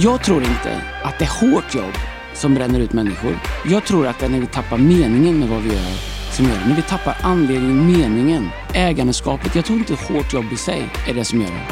[0.00, 1.94] Jag tror inte att det är hårt jobb
[2.34, 3.38] som bränner ut människor.
[3.64, 5.92] Jag tror att det är när vi tappar meningen med vad vi gör
[6.32, 6.68] som gör det.
[6.68, 9.54] När vi tappar anledningen, meningen, ägandeskapet.
[9.54, 11.66] Jag tror inte hårt jobb i sig är det som gör det.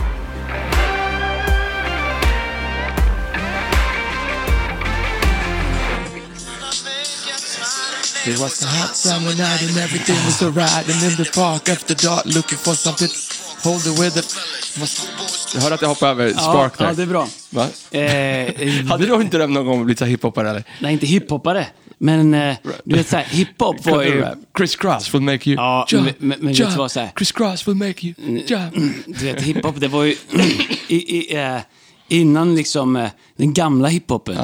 [8.30, 11.94] It was a hot summer night and everything was alright And in the park after
[11.94, 13.10] dark looking for something
[13.62, 14.55] Hold the weather
[15.54, 16.86] jag hörde att jag hoppade över Spark där.
[16.86, 17.28] ja, det är bra.
[17.50, 17.62] Va?
[17.90, 20.64] Eh, Hade du inte någon gång blivit så här hiphoppare eller?
[20.80, 21.66] nej, inte hiphoppare.
[21.98, 24.24] Men eh, du vet såhär, hiphop var ju...
[24.58, 26.70] Chris Cross will make you Ja, jump, men- men- vet jump.
[26.70, 28.14] du vad, så här- Chris Cross will make you
[28.46, 28.74] jump.
[29.06, 30.16] Du vet, hiphop, det var ju
[30.88, 31.56] i, i, eh,
[32.08, 34.36] innan liksom eh, den gamla hiphopen.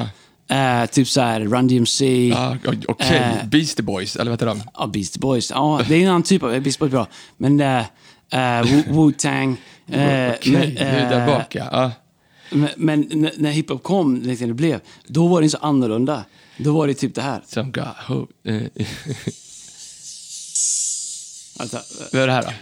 [0.51, 2.56] Eh, typ så här Run DMC, Ja,
[2.88, 3.46] Okej, Eh.
[3.48, 4.62] Beastie Boys, eller vad heter de?
[4.74, 5.51] ja, Beastie Boys.
[5.51, 7.06] Ja, det är en annan typ av, Beastie Boys är bra.
[7.37, 9.56] Men Wu- Wu-Tang.
[9.92, 11.68] Eh, Okej, men, det är där eh, bak ja.
[11.73, 11.93] ja.
[12.51, 16.24] Men, men när, när hiphop kom, liksom det blev, då var det så annorlunda.
[16.57, 17.43] Då var det typ det här.
[17.46, 18.32] Some got hope.
[18.45, 18.87] Eh,
[21.63, 21.82] Alltså, eh,
[22.13, 22.52] Vad är det här då?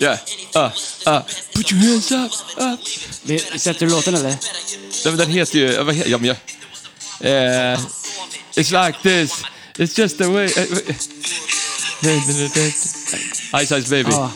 [0.00, 0.18] Yeah,
[0.56, 0.72] uh,
[1.06, 1.22] uh,
[1.54, 2.80] put your hands up, up.
[3.22, 4.36] det, sätter du låten eller?
[5.04, 5.82] Men den heter ju...
[5.82, 6.36] Vad heter, ja, men jag,
[7.20, 7.80] eh,
[8.54, 9.44] it's like this.
[9.76, 10.46] It's just the way...
[10.46, 10.62] Uh,
[13.60, 14.10] Ice Ice Baby.
[14.10, 14.30] Ja.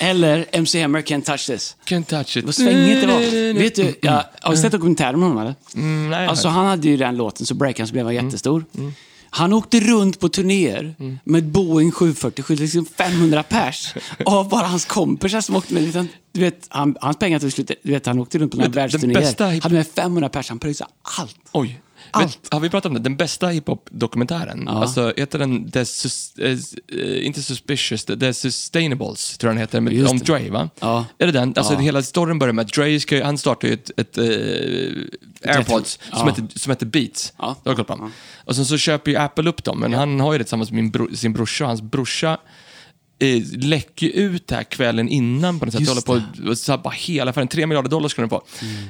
[0.00, 1.76] Eller MC Hammer, Can't Touch This.
[1.84, 2.44] Can't touch it.
[2.44, 3.54] Vad svängigt det var.
[3.54, 5.54] Vet du, jag, har du sett dokumentären om honom eller?
[5.74, 8.64] Mm, nej, Alltså han hade ju den låten så breakance blev han jättestor.
[9.30, 13.94] Han åkte runt på turnéer med Boeing 747, liksom 500 pers.
[14.26, 15.82] Av bara hans kompisar som åkte med.
[15.82, 17.70] Liksom, du vet, han, hans pengar tog slut.
[17.82, 19.20] Du vet, han åkte runt på några världsturnéer.
[19.20, 21.36] bästa Hade med 500 pers, han pröjsade allt.
[21.52, 21.80] Oj.
[22.10, 22.48] Allt.
[22.50, 23.00] Har vi pratat om det?
[23.00, 24.62] Den bästa hiphop-dokumentären.
[24.66, 24.72] Ja.
[24.72, 26.58] Alltså, heter den The Sus, eh,
[27.00, 30.18] eh, inte Suspicious, The, The Sustainables, tror jag den heter, med, om.
[30.18, 30.70] Dre, va?
[30.80, 31.04] Ja.
[31.18, 31.54] Är det den?
[31.56, 31.78] Alltså, Ja.
[31.78, 36.18] hela storyn börjar med att Dre, ska, han startar ju ett, ett, eh, airpods Ja.
[36.18, 37.32] som, heter, som heter Beats.
[37.38, 37.56] Ja.
[37.62, 38.10] Det har du koll på.
[38.44, 40.90] Och sen så köper ju Apple upp dem, men han har ju det tillsammans med
[40.90, 41.64] bro, sin brorsa.
[41.66, 42.38] Hans brorsa
[43.18, 45.80] eh, läcker ut det här kvällen innan på något sätt.
[45.80, 48.42] Just Håller på här, bara hela affären, tre miljarder dollar skulle den få.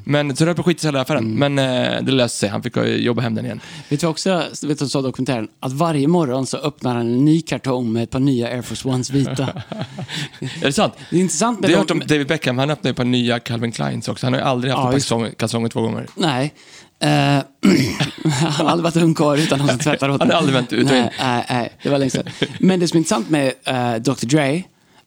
[0.05, 1.35] Men så det höll på att skita sig hela affären.
[1.35, 3.61] Men eh, det löste sig, han fick eh, jobba hem den igen.
[3.89, 5.49] Vet du också, vet du sa dokumentären?
[5.61, 8.89] Att varje morgon så öppnar han en ny kartong med ett par nya Air Force
[8.89, 9.43] Ones vita.
[10.41, 10.95] Är det sant?
[11.11, 12.97] Det är intressant med Det har jag hört om David Beckham, han öppnade ju ett
[12.97, 14.27] par nya Calvin Kleins också.
[14.27, 16.07] Han har ju aldrig haft Ja, ett par kalsonger två gånger.
[16.15, 16.55] Nej.
[17.01, 17.09] Eh,
[18.25, 20.39] han har aldrig varit ungkarl utan någon som tvättar åt Han har honom.
[20.39, 22.25] aldrig vänt ut nej, nej, nej, det var länge sedan.
[22.61, 24.63] Men det som är intressant med eh, Dr Dre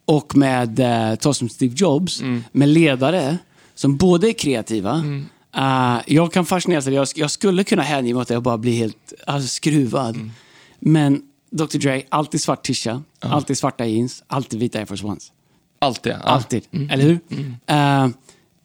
[0.05, 2.43] och med uh, ta som Steve Jobs, Mm.
[2.51, 3.37] med ledare
[3.75, 5.03] som både är kreativa.
[5.57, 6.87] eh, jag kan fascineras.
[6.87, 10.15] Jag, jag skulle kunna hänge mig åt det och bara bli helt alltså, skruvad.
[10.15, 10.31] Mm.
[10.79, 11.21] Men
[11.51, 15.31] Dr Dre, alltid svart tisha, alltid svarta jeans, alltid vita Air Force Ones.
[15.79, 16.09] Allt det.
[16.09, 16.15] Ja.
[16.31, 17.19] Alltid, eller hur?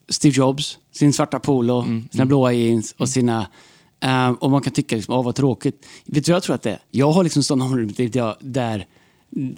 [0.08, 3.46] Steve Jobs, sin svarta polo, sina blåa jeans och sina...
[4.02, 5.86] eh, och man kan tycka liksom, åh vad tråkigt.
[6.04, 6.78] Vet du vad jag tror att det är?
[6.90, 8.86] Jag har liksom sådana områden där.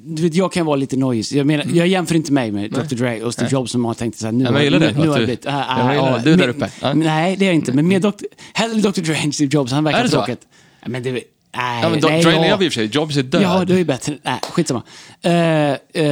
[0.02, 1.24] Du vet, jag kan vara lite nojig.
[1.32, 4.18] Jag, menar, jag jämför inte mig med Dr Dre och Steve Jobs som har tänkt
[4.18, 5.46] så här, nu, jag gillar nu, det, nu att har jag blivit...
[5.46, 5.52] äh,
[5.86, 6.24] men jag det.
[6.24, 6.70] Du är där uppe.
[6.94, 7.72] Nej, det är jag inte.
[7.72, 8.10] Men med Dr,
[8.54, 9.72] hellre Dr Dre än Steve Jobs.
[9.72, 10.16] Han verkar Är det så?
[10.16, 10.46] tråkigt.
[10.86, 11.22] Men det,
[11.58, 12.40] nej, Ja, men nej, Dre ja.
[12.42, 13.42] lever i och för sig, Jobs är död.
[13.42, 14.18] Ja, det är bättre.
[14.22, 14.82] Nej, skitsamma.
[15.26, 16.02] Uh,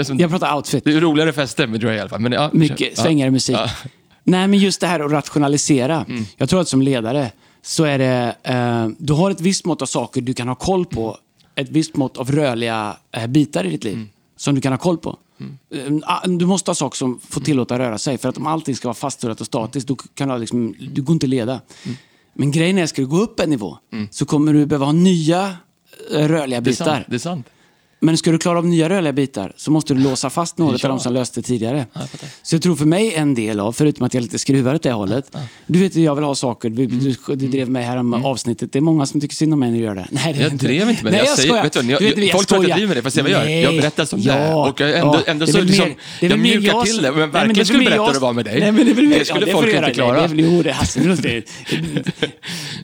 [0.00, 0.84] uh, som- jag pratar outfit.
[0.84, 2.20] Det är roligare fester med Dre i alla fall.
[2.20, 3.56] Men, ja, Mycket svängigare musik.
[3.56, 3.70] Ja.
[4.24, 6.04] Nej, men just det här att rationalisera.
[6.08, 6.24] Mm.
[6.36, 7.30] Jag tror att som ledare
[7.62, 8.34] så är det...
[8.42, 11.18] Eh, du har ett visst mått av saker du kan ha koll på.
[11.54, 12.96] Ett visst mått av rörliga
[13.28, 14.08] bitar i ditt liv Mm.
[14.36, 15.16] som du kan ha koll på.
[15.74, 18.18] Eh, ah, Du måste ha saker som får tillåta röra sig.
[18.18, 21.12] För att om allting ska vara fastställt och statiskt, då kan du, liksom, du går
[21.12, 21.60] inte leda.
[21.84, 21.96] Mm.
[22.38, 23.78] Men grejen är, ska du gå upp en nivå
[24.10, 25.56] så kommer du behöva ha nya
[26.14, 26.84] eh, rörliga Det är bitar.
[26.84, 27.06] sant.
[27.08, 27.46] Det är sant.
[28.00, 30.64] Men ska du klara av nya rörliga bitar så måste du låsa fast Ja.
[30.64, 31.86] av de som löste tidigare.
[31.92, 32.28] jag fattar.
[32.42, 34.82] så jag tror för mig en del av, förutom att jag är lite skruvad åt
[34.82, 35.36] det hållet.
[35.66, 36.68] Du vet hur jag vill ha saker.
[36.70, 36.98] Du, Mm.
[36.98, 38.72] du, du drev mig här om avsnittet.
[38.72, 40.06] Det är många som tycker synd om mig när du gör det.
[40.10, 41.16] Nej, det Jag drev inte med det.
[41.16, 42.96] Nej, Jag säger- vet du jag- Du vet, jag folk tror att jag driver med
[42.96, 43.44] det, fast jag gör.
[43.44, 43.62] Nej.
[43.62, 44.50] Jag berättar som det är.
[44.50, 44.68] ja.
[44.68, 45.30] Och jag ändå- ja.
[45.32, 45.88] ändå så liksom-
[46.20, 48.12] mer- jag mjukar jag till det, men Nej, verkligen det är skulle berätta jag hur
[48.12, 48.60] det var med dig.
[48.60, 50.20] Nej, men det, väl mer, Det skulle ja, folk du inte klara.
[50.26, 51.04] Nej, det är Jo, det alltså, är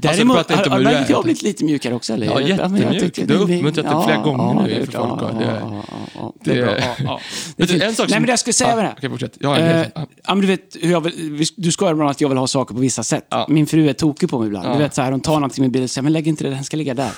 [0.00, 2.12] Däremot, inte har, du inte jag blivit lite mjukare också?
[2.12, 3.15] Ja, men jag jättemjuk.
[3.29, 5.82] Du har uppmuntrat det flera gånger nu det- Ja,
[6.14, 6.76] ja, Det är bra.
[6.99, 7.20] Ja.
[7.56, 8.94] Det Vet du, en sak Nej, som- men det jag skulle säga Ja, med det.
[8.99, 9.37] okej, fortsätt.
[9.40, 9.81] Jag har en.
[9.81, 10.06] Eh, Ja.
[10.34, 12.81] men du vet, hur jag vill, du skojar med att jag vill ha saker på
[12.81, 13.26] vissa sätt.
[13.49, 14.72] Min fru är tokig på mig ibland.
[14.72, 16.44] Du vet, så här, hon tar någonting i min bil och säger, men lägg inte
[16.44, 17.10] det, den ska ligga där.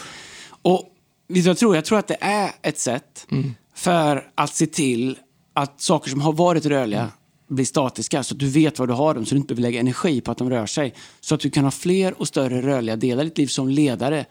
[0.63, 0.83] Och
[1.29, 1.75] vet du vad jag tror?
[1.75, 3.55] Jag tror att det är ett sätt Mm.
[3.75, 5.19] för att se till
[5.55, 7.11] att saker som har varit rörliga Mm.
[7.49, 9.81] blir statiska, så att du vet var du har dem, så du inte behöver lägga
[9.81, 10.95] energi på att de rör sig.
[11.21, 14.25] Så att du kan ha fler och större rörliga delar i ditt liv som ledare.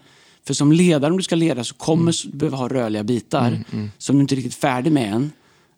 [0.48, 2.31] För som ledare, om du ska leda, så kommer Mm.
[2.31, 3.63] du behöva ha rörliga bitar
[3.98, 5.31] som du inte är riktigt färdig med än.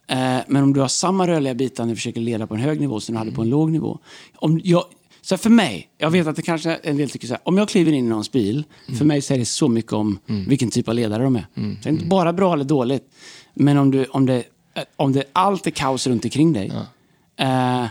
[0.07, 2.79] Eh, men om du har samma rörliga bitar när du försöker leda på en hög
[2.81, 3.99] nivå som du hade på en låg nivå.
[4.35, 4.83] Om jag,
[5.21, 7.69] så för mig, jag vet att det kanske en del tycker så här, om jag
[7.69, 8.63] kliver in i någons bil,
[8.97, 11.45] för mig säger det så mycket om vilken typ av ledare de är.
[11.53, 13.03] Så det är inte bara bra eller dåligt,
[13.53, 16.71] men om, du, om, det, eh, om det allt är kaos runt omkring dig,
[17.39, 17.85] eh,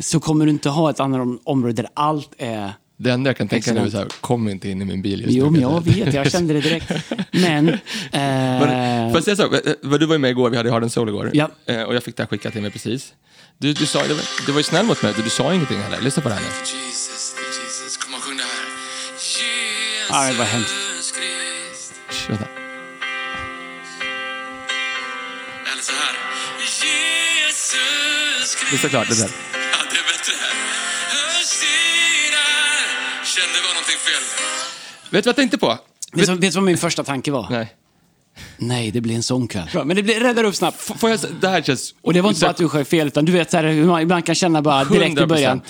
[0.00, 3.36] så kommer du inte ha ett annat om- område där allt är Det enda jag
[3.36, 5.50] kan tänka nu är så här, kom inte in i min bil just Jo, nu.
[5.50, 6.90] men jag vet, jag kände det direkt.
[7.30, 7.68] Men...
[8.12, 8.20] Eh,
[8.60, 9.54] Men, får jag säga så?
[9.54, 11.30] Eh, vad Du var ju med igår, vi hade Hard Soul igår.
[11.34, 11.50] Ja.
[11.66, 13.14] Eh, Och jag fick det här skickat till mig precis.
[13.58, 15.78] Du, du, sa, du, var, du var ju snäll mot mig, du, du sa ingenting
[15.78, 16.00] heller.
[16.00, 16.48] Lyssna på det här nu.
[16.48, 18.50] Jesus, Jesus, kom och sjung det här.
[19.12, 20.72] Jesus Ja, det var hemskt.
[22.28, 22.44] Vänta.
[25.72, 26.14] Eller så här.
[26.58, 28.70] Jesus Krist.
[28.70, 29.55] Det är såklart, det där.
[35.16, 35.78] Vet du vad jag tänkte på?
[36.12, 37.46] vet, vet du vad min första tanke var?
[37.50, 37.74] Nej.
[38.56, 39.68] Nej, det blir en sån kväll.
[39.84, 40.76] Men det blir, räddar upp snabbt.
[40.90, 41.94] F- Får jag, det här känns...
[42.02, 43.84] Och det var inte bara att du sjöng fel, utan du vet så här, hur
[43.86, 45.26] man ibland kan känna bara direkt i 100%.
[45.26, 45.60] början.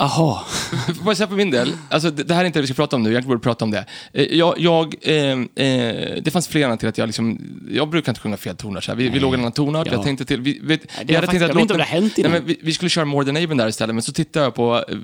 [0.00, 0.44] Aha.
[1.16, 3.02] Säga för min del, alltså, det, det här är inte det vi ska prata om
[3.02, 3.84] nu, jag borde prata om det.
[4.12, 7.38] Eh, Jag, jag, eh, eh, det fanns flera till att jag liksom,
[7.70, 8.96] jag brukar inte sjunga fel toner så här.
[8.96, 9.92] Vi, vi låg i en annan tonart, Ja.
[9.92, 11.10] jag tänkte till, vi, vet, faktiskt-
[11.40, 13.54] jag inte om det har hänt nej, men vi, vi skulle köra More Than Able
[13.56, 14.94] där istället, men så tittade jag på eh,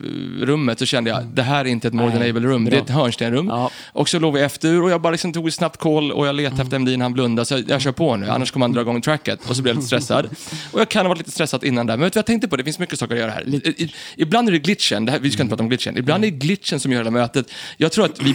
[0.44, 2.82] rummet och kände jag, det här är inte ett More Nej, Than Able-rum, det är
[2.82, 3.46] ett hörnstenrum.
[3.48, 3.70] Ja.
[3.92, 6.34] Och så låg vi efter och jag bara liksom tog ett snabbt call och jag
[6.34, 8.80] letade efter Emdin, han blundade, så jag, jag kör på nu, annars kommer han dra
[8.80, 9.40] igång tracket.
[9.50, 10.28] Och så blev jag lite stressad.
[10.72, 12.56] Och jag kan ha varit lite stressad innan där, men vet du jag tänkte på?
[12.56, 13.48] Det finns mycket saker att göra här.
[13.48, 16.30] I, ibland är det glitchen, det här, vi ska inte prata om glitchen, ibland är
[16.30, 17.46] det glitchen som gör hela mötet.
[17.76, 18.30] Jag tror att vi,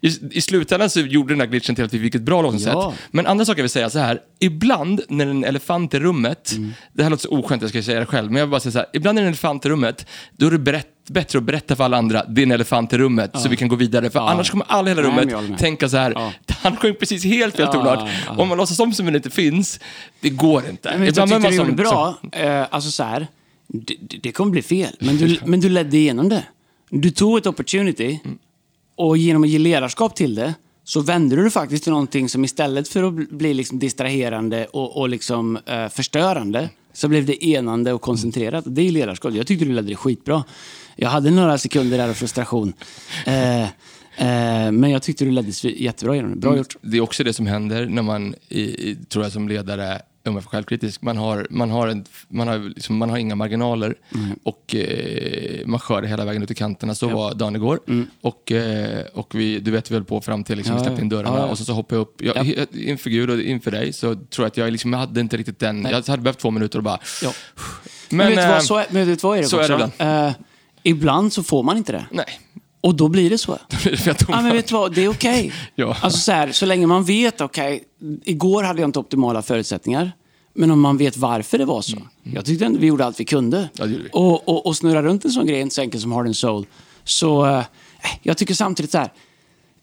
[0.00, 2.72] i, i slutändan så gjorde den här glitchen till att vi fick ett bra låtsätt.
[2.72, 2.94] Ja.
[3.10, 6.52] Men andra saker jag vill säga så här, ibland när en elefant i rummet,
[6.92, 8.72] det här låter så oskönt, jag ska säga det själv, men jag vill bara säga
[8.72, 10.06] så här, ibland när en elefant i rummet,
[10.36, 12.98] då är det berätt, bättre att berätta för alla andra, det är en elefant i
[12.98, 14.10] rummet, så vi kan gå vidare.
[14.10, 15.58] För annars kommer alla i hela Nej, rummet med.
[15.58, 16.32] tänka så här, Ja.
[16.62, 18.10] han sjöng precis helt fel Ja, tonart.
[18.26, 18.34] ja.
[18.42, 19.80] Om man låtsas som som det inte finns,
[20.20, 20.90] det går inte.
[20.98, 22.14] Men jag tyckte du gjorde som- bra.
[22.32, 23.26] Eh, alltså så här,
[23.72, 26.44] det, det- kommer bli fel, men du, men du ledde igenom det.
[26.90, 28.20] Du tog ett opportunity
[28.96, 30.54] och genom att ge ledarskap till det
[30.84, 34.96] så vände du det faktiskt till någonting som istället för att bli liksom distraherande och,
[35.00, 38.64] och liksom, eh, förstörande så blev det enande och koncentrerat.
[38.66, 39.34] Det är ledarskap.
[39.34, 40.44] Jag tyckte du ledde det skitbra.
[40.96, 42.72] Jag hade några sekunder där av frustration.
[43.26, 46.36] Eh, eh, men jag tyckte du ledde jättebra genom det.
[46.36, 46.76] Bra gjort.
[46.82, 50.44] Det är också det som händer när man, i, tror jag som ledare, om jag
[50.44, 53.94] får självkritisk, man har, man har, en, man har, liksom, man har inga marginaler
[54.42, 56.94] och eh, man skör hela vägen ut i kanterna.
[56.94, 57.80] Så var dagen igår.
[58.20, 61.02] Och, eh, och vi, du vet, vi höll på fram till liksom, Ja, vi släppte
[61.04, 61.16] in ja.
[61.16, 61.50] dörrarna Ja, ja.
[61.50, 62.22] och så, så hoppade jag upp.
[62.22, 62.66] Jag, Ja.
[62.72, 65.58] Inför Gud och inför dig så tror jag att jag, liksom, jag hade inte riktigt
[65.58, 66.98] den, jag hade behövt två minuter och bara...
[67.22, 67.32] Ja.
[68.08, 69.90] Men, Men, vet, du eh, vad, så, är- vet vad är det så är också?
[69.98, 70.32] det Eh,
[70.82, 72.06] ibland så får man inte det.
[72.10, 72.24] Nej,
[72.82, 73.58] Och då blir det så.
[74.28, 75.52] Ja, men vet du vad, det är okej.
[75.74, 75.96] Ja.
[76.00, 77.84] Alltså så, här, så länge man vet, okej,
[78.24, 80.12] igår hade jag inte optimala förutsättningar.
[80.54, 81.96] Men om man vet varför det var så.
[82.22, 83.56] Jag tyckte vi gjorde allt vi kunde.
[83.56, 83.68] Mm.
[83.72, 84.08] Ja, vi.
[84.12, 86.66] och, och, och snurra runt en sån grej, inte så enkelt som Heart and Soul.
[87.04, 87.64] Så eh,
[88.22, 89.10] jag tycker samtidigt så här.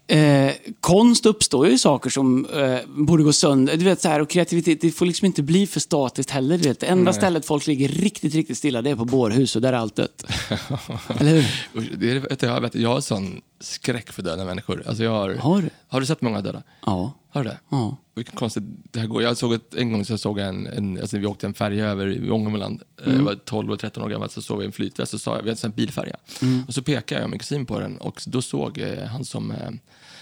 [0.10, 3.78] Eh, konst uppstår ju saker som eh, borde gå sönder.
[3.78, 6.58] Du vet, så här, och kreativitet, det får liksom inte bli för statiskt heller.
[6.58, 6.80] Du vet.
[6.80, 9.78] Det enda stället folk ligger riktigt, riktigt stilla, det är på bårhus och där är
[9.78, 10.24] allt dött.
[11.20, 11.96] Eller hur?
[11.98, 14.84] Det är, vet jag, vet, jag har sån skräck för döda människor.
[14.88, 15.70] Alltså jag har, Har du?
[15.88, 16.64] Har du sett många döda?
[16.86, 17.14] Ja.
[17.32, 17.58] Har du det?
[17.70, 17.98] Ja.
[18.16, 19.24] Vilken konstigt det här går.
[19.24, 21.86] Jag såg ett, en gång så såg jag en, en alltså vi åkte en färja
[21.88, 22.82] över i Ångermanland.
[23.02, 23.18] Eh, Mm.
[23.18, 25.50] Jag var 12 och 13 år gammal så såg vi en flytväst och sa vi
[25.50, 26.16] hade en bilfärja.
[26.42, 26.64] Mm.
[26.68, 29.52] Och så pekade jag och min kusin på den och då såg eh, han som
[29.52, 29.58] eh,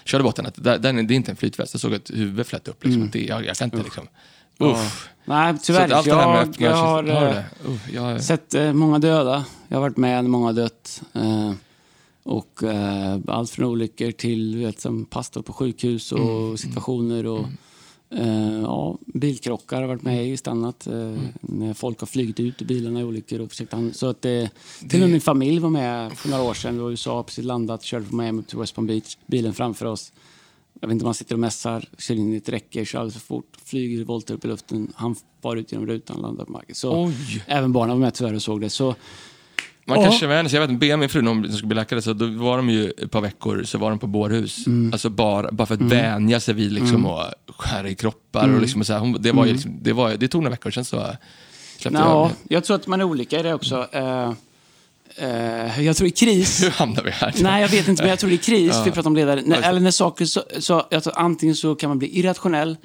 [0.07, 1.73] körde båten att där, den, det är inte en flytväst.
[1.73, 2.83] Jag såg ett huvud flöt upp.
[2.85, 3.09] Liksom.
[3.11, 4.07] Det, jag, jag kan inte liksom...
[4.59, 5.09] Uff.
[5.25, 7.43] Nej, Så tyvärr att allt det här med Jag, jag har, har eh?
[7.65, 9.45] Uff, jag, sett eh, många döda.
[9.67, 11.01] Jag har varit med när många har dött.
[11.13, 11.51] Eh,
[12.23, 16.57] och eh, allt från olyckor till vet, som pastor på sjukhus och Mm.
[16.57, 17.25] situationer.
[17.25, 17.45] Och,
[18.09, 20.87] eh, ja, bilkrockar har varit med i stannat.
[20.87, 23.39] Eh, När folk har flugit ut ur bilarna i olyckor.
[23.41, 24.49] Och försökt så att det,
[24.79, 26.73] till och med min familj var med för några år sedan.
[26.75, 29.17] Vi var i USA, precis landat, körde från Miami till West Palm Beach.
[29.27, 30.11] Bilen framför oss.
[30.81, 33.13] Jag vet inte om han sitter och mässar, kör in i ett räcke, kör alldeles
[33.13, 34.93] för fort, flyger volter upp i luften.
[34.95, 36.75] Han far ut genom rutan, landar på marken.
[36.75, 37.43] Så Oj.
[37.47, 38.69] även barnen var med tyvärr och såg det.
[38.69, 38.95] Så
[39.87, 40.57] Man kanske vänjer sig.
[40.57, 42.69] Jag vet inte, be min fru när hon skulle bli läkare, så då var de
[42.69, 44.67] ju ett par veckor så var de på bårhus.
[44.67, 44.93] Mm.
[44.93, 48.43] Alltså bara, bara för att vänja sig vid liksom och skära i kroppar.
[48.43, 48.55] Mm.
[48.55, 50.51] Och liksom och så här, hon, det, var ju liksom, det, var, det tog några
[50.51, 50.97] veckor, sen så
[51.77, 52.53] släppte jag ja, det.
[52.53, 53.87] jag tror att man är olika i det också.
[53.91, 54.33] Eh,
[55.15, 57.33] eh, jag tror i kris Hur hamnade vi här?
[57.41, 58.75] Nej, jag vet inte, men jag tror är kris.
[58.85, 59.41] Vi pratar om ledare.
[59.45, 62.77] När, eller när saker så, så jag tror, antingen så kan man bli irrationell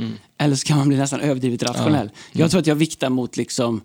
[0.42, 2.10] Eller så kan man bli nästan överdrivet rationell.
[2.32, 3.80] Jag tror att jag viktar mot liksom,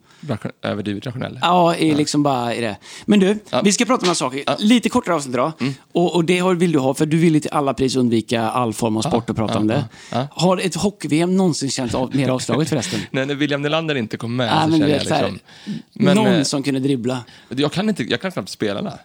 [0.61, 1.39] Överdrivet rationell.
[1.41, 2.77] ja, i liksom bara i det.
[3.05, 4.43] Men du, vi ska prata om några saker.
[4.57, 5.51] Lite kortare avsnitt idag.
[5.59, 5.73] Mm.
[5.91, 8.73] Och, och det vill du ha, för du vill ju till alla pris undvika all
[8.73, 9.85] form av sport och prata om det.
[10.31, 12.99] Har ett hockey-VM någonsin känts av, mer avslaget förresten?
[13.11, 15.39] Nej, när William Nylander inte kom med Nej, så men känner jag liksom...
[15.93, 17.23] Men, någon eh, som kunde dribbla.
[17.49, 18.99] jag, kan inte, jag kan knappt spela där.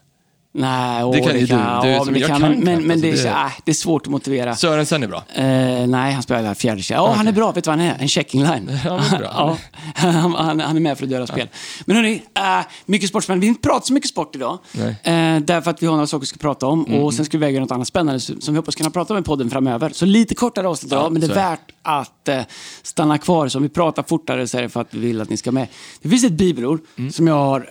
[0.54, 1.54] Nej, åh, Det kan ju du.
[1.54, 3.52] ja, Du är men det kan kan men, men det, är, alltså, så- det- äh,
[3.64, 4.54] det är svårt att motivera.
[4.56, 5.25] Sörensen är bra.
[5.35, 6.82] Eh, nej, han spelar fjärde.
[6.90, 7.52] Ja, han är bra.
[7.52, 7.97] Vet du vad han är?
[8.00, 8.78] En checking line.
[8.85, 9.30] Ja, men bra.
[9.37, 9.56] ja,
[9.94, 11.49] han, han, han är med för att döda spel.
[11.85, 12.42] Men hörni, äh,
[12.87, 13.40] mycket sportsmän.
[13.40, 14.59] Vi inte pratar så mycket sport idag.
[14.75, 14.94] Mm,
[15.37, 16.85] Eh, därför att vi har några saker vi ska prata om.
[16.85, 19.23] Och sen ska vi väga något annat spännande som vi hoppas kunna prata om i
[19.23, 19.90] podden framöver.
[19.94, 22.40] Så lite kortare avsnitt idag, men det är är värt att eh,
[22.82, 23.49] stanna kvar.
[23.49, 25.52] Så om vi pratar fortare så är det för att vi vill att ni ska
[25.52, 25.66] med.
[26.02, 27.12] Det finns ett bibelord Mm.
[27.12, 27.68] som jag har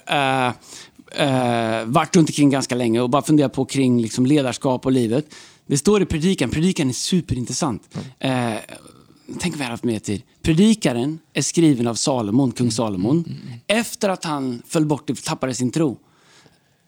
[1.15, 5.25] eh, varit runt omkring ganska länge och bara funderat på kring liksom, ledarskap och livet.
[5.65, 6.49] Det står i predikan.
[6.49, 7.97] Predikan är superintressant.
[8.19, 8.53] Eh,
[9.39, 10.21] tänk om vi hade haft mer tid.
[10.41, 13.25] Predikaren är skriven av Salomon, kung Salomon,
[13.67, 15.97] efter att han föll bort och tappade sin tro.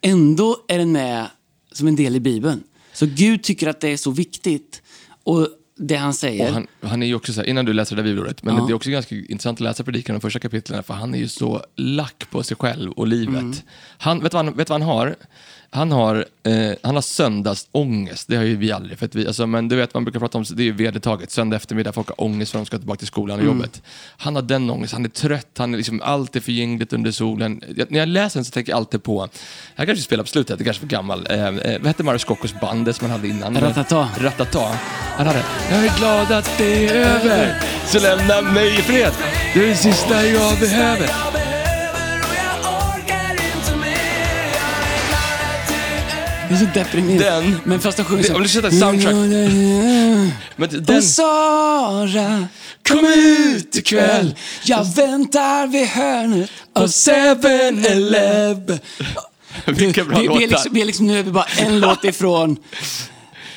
[0.00, 1.26] Ändå är den med
[1.72, 2.62] som en del i Bibeln.
[2.92, 4.82] Så Gud tycker att det är så viktigt.
[5.24, 6.52] Och det han säger...
[6.52, 8.64] Han, han är ju också så här, innan du läser det där bibelordet, men Ja.
[8.66, 11.28] det är också ganska intressant att läsa predikan de första kapitlen, för han är ju
[11.28, 13.34] så lack på sig själv och livet.
[13.34, 13.54] Mm.
[13.98, 15.16] Han, vet, du vad han, vet du vad han har?
[15.74, 18.98] Han har, eh, han har söndagsångest, det har ju vi aldrig.
[18.98, 21.30] För att vi, alltså, men du vet, man brukar prata om, det är ju vedertaget,
[21.30, 23.56] söndag eftermiddag, folk har ångest för att de ska tillbaka till skolan och Mm.
[23.56, 23.82] jobbet.
[24.16, 27.62] Han har den ångest, han är trött, han är liksom, allt är förgängligt under solen.
[27.76, 29.28] Jag, när jag läser den så tänker jag alltid på,
[29.76, 32.60] jag kanske spelar på slutet, är kanske för gammal, eh, eh, vad hette Mario Scoccos
[32.60, 33.60] band, det som han hade innan?
[33.60, 34.08] Ratata.
[34.18, 34.78] Ratata.
[35.16, 39.12] Han hade Jag är glad att det är över, så lämna mig i fred.
[39.54, 41.43] Det är det sista jag behöver.
[46.48, 47.24] Det är så deprimerande.
[47.40, 48.34] Den- Men fast de sjunger Det- så...
[48.36, 49.14] om du sätter soundtrack.
[50.56, 52.48] Men den, Och Sara,
[52.88, 54.34] kom ut ikväll.
[54.64, 58.78] Jag väntar vid hörnet av 7-Eleven.
[59.66, 60.46] vilka bra vi, vi, är låtar.
[60.48, 62.56] liksom, vi är liksom, nu är vi bara en låt ifrån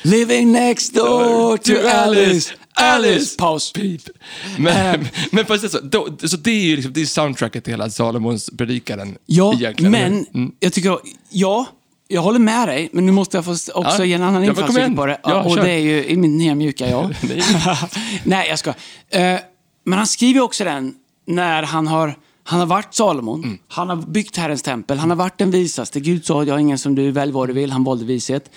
[0.02, 2.52] Living next door to Alice.
[2.74, 3.36] Alice!
[3.38, 3.72] Paus.
[3.72, 4.02] Pip.
[4.58, 7.64] Men, men på ett sätt så, då, så det är ju liksom, det är soundtracket
[7.64, 9.16] till hela Salomons predikaren.
[9.26, 9.92] Ja, egentligen.
[9.92, 10.52] men Mm.
[10.60, 10.98] jag tycker...
[11.30, 11.66] Ja,
[12.08, 14.04] jag håller med dig, men nu måste jag få också Ja.
[14.04, 15.20] ge en annan Ja, infallsvinkel på det.
[15.22, 15.62] Ja, och kör.
[15.62, 17.14] det är ju i min nya mjuka jag.
[17.28, 17.42] Nej.
[18.24, 18.70] Nej, jag ska.
[19.10, 19.38] Eh,
[19.84, 20.94] men han skriver också den
[21.26, 23.58] när han har, han har varit Salomon, Mm.
[23.68, 26.00] han har byggt Herrens tempel, han har varit den visaste.
[26.00, 27.70] Gud sa, jag är ingen som du, välj vad du vill.
[27.72, 28.50] Han valde vishet.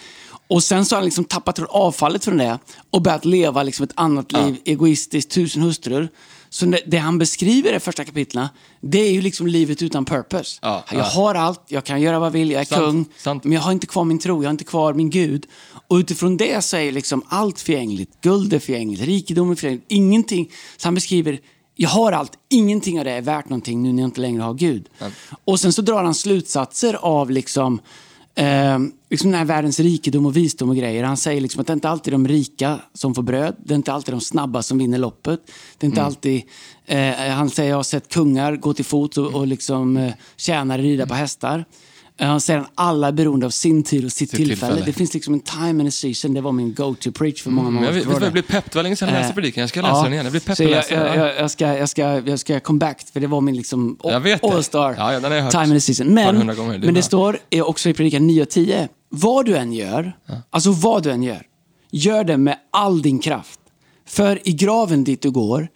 [0.47, 3.91] Och sen så har han liksom tappat avfallet från det och börjat leva liksom ett
[3.95, 6.09] annat liv, egoistiskt, tusen hustrur.
[6.53, 8.47] Så det, det han beskriver i första kapitlen,
[8.81, 10.59] det är ju liksom livet utan purpose.
[10.61, 11.03] Ja, jag ja.
[11.03, 13.05] har allt, jag kan göra vad jag vill, jag är Sant, kung.
[13.17, 13.43] sant.
[13.43, 15.45] Men jag har inte kvar min tro, jag har inte kvar min Gud.
[15.87, 18.21] Och utifrån det så är liksom allt förgängligt.
[18.21, 19.85] Guld är förgängligt, rikedom är förgängligt.
[19.87, 20.51] Ingenting.
[20.77, 21.39] Så han beskriver,
[21.75, 24.53] jag har allt, ingenting av det är värt någonting nu när jag inte längre har
[24.53, 24.89] Gud.
[25.45, 27.79] Och sen så drar han slutsatser av liksom,
[28.35, 31.03] eh, liksom den här världens rikedom och visdom och grejer.
[31.03, 33.55] Han säger liksom att det är inte alltid de rika som får bröd.
[33.57, 35.39] Det är inte alltid de snabba som vinner loppet.
[35.77, 36.43] Det är inte alltid...
[36.85, 40.81] Eh, han säger jag har sett kungar gå till fot och, och liksom, eh, tjänare
[40.81, 41.65] rida på hästar.
[42.17, 44.47] Eh, Han säger att alla är beroende av sin tid och sitt tillfälle.
[44.55, 44.85] tillfälle.
[44.85, 46.33] Det finns liksom en time and a season.
[46.33, 48.33] Det var min go-to preach för många, Men många jag, år vet, vad, jag sedan.
[48.33, 49.61] blev pepp, det var länge sedan jag läste Eh, predikan.
[49.61, 50.03] Jag ska läsa ja.
[50.03, 50.25] den igen.
[50.25, 53.01] Jag blev pepp jag, läsa jag, jag, jag, ska, jag, ska, jag ska come back,
[53.13, 53.97] för det var min liksom
[54.41, 55.19] all-star Ja, ja,
[55.51, 56.07] time and a season.
[56.13, 56.47] Men.
[56.47, 57.01] Det men det bra.
[57.01, 58.89] står också i predikan 9 och 10.
[59.09, 60.13] Vad du än gör,
[60.49, 61.41] alltså vad du än gör,
[61.91, 63.59] gör det med all din kraft.
[64.07, 65.67] För i graven dit du går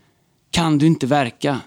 [0.52, 1.62] kan du inte verka.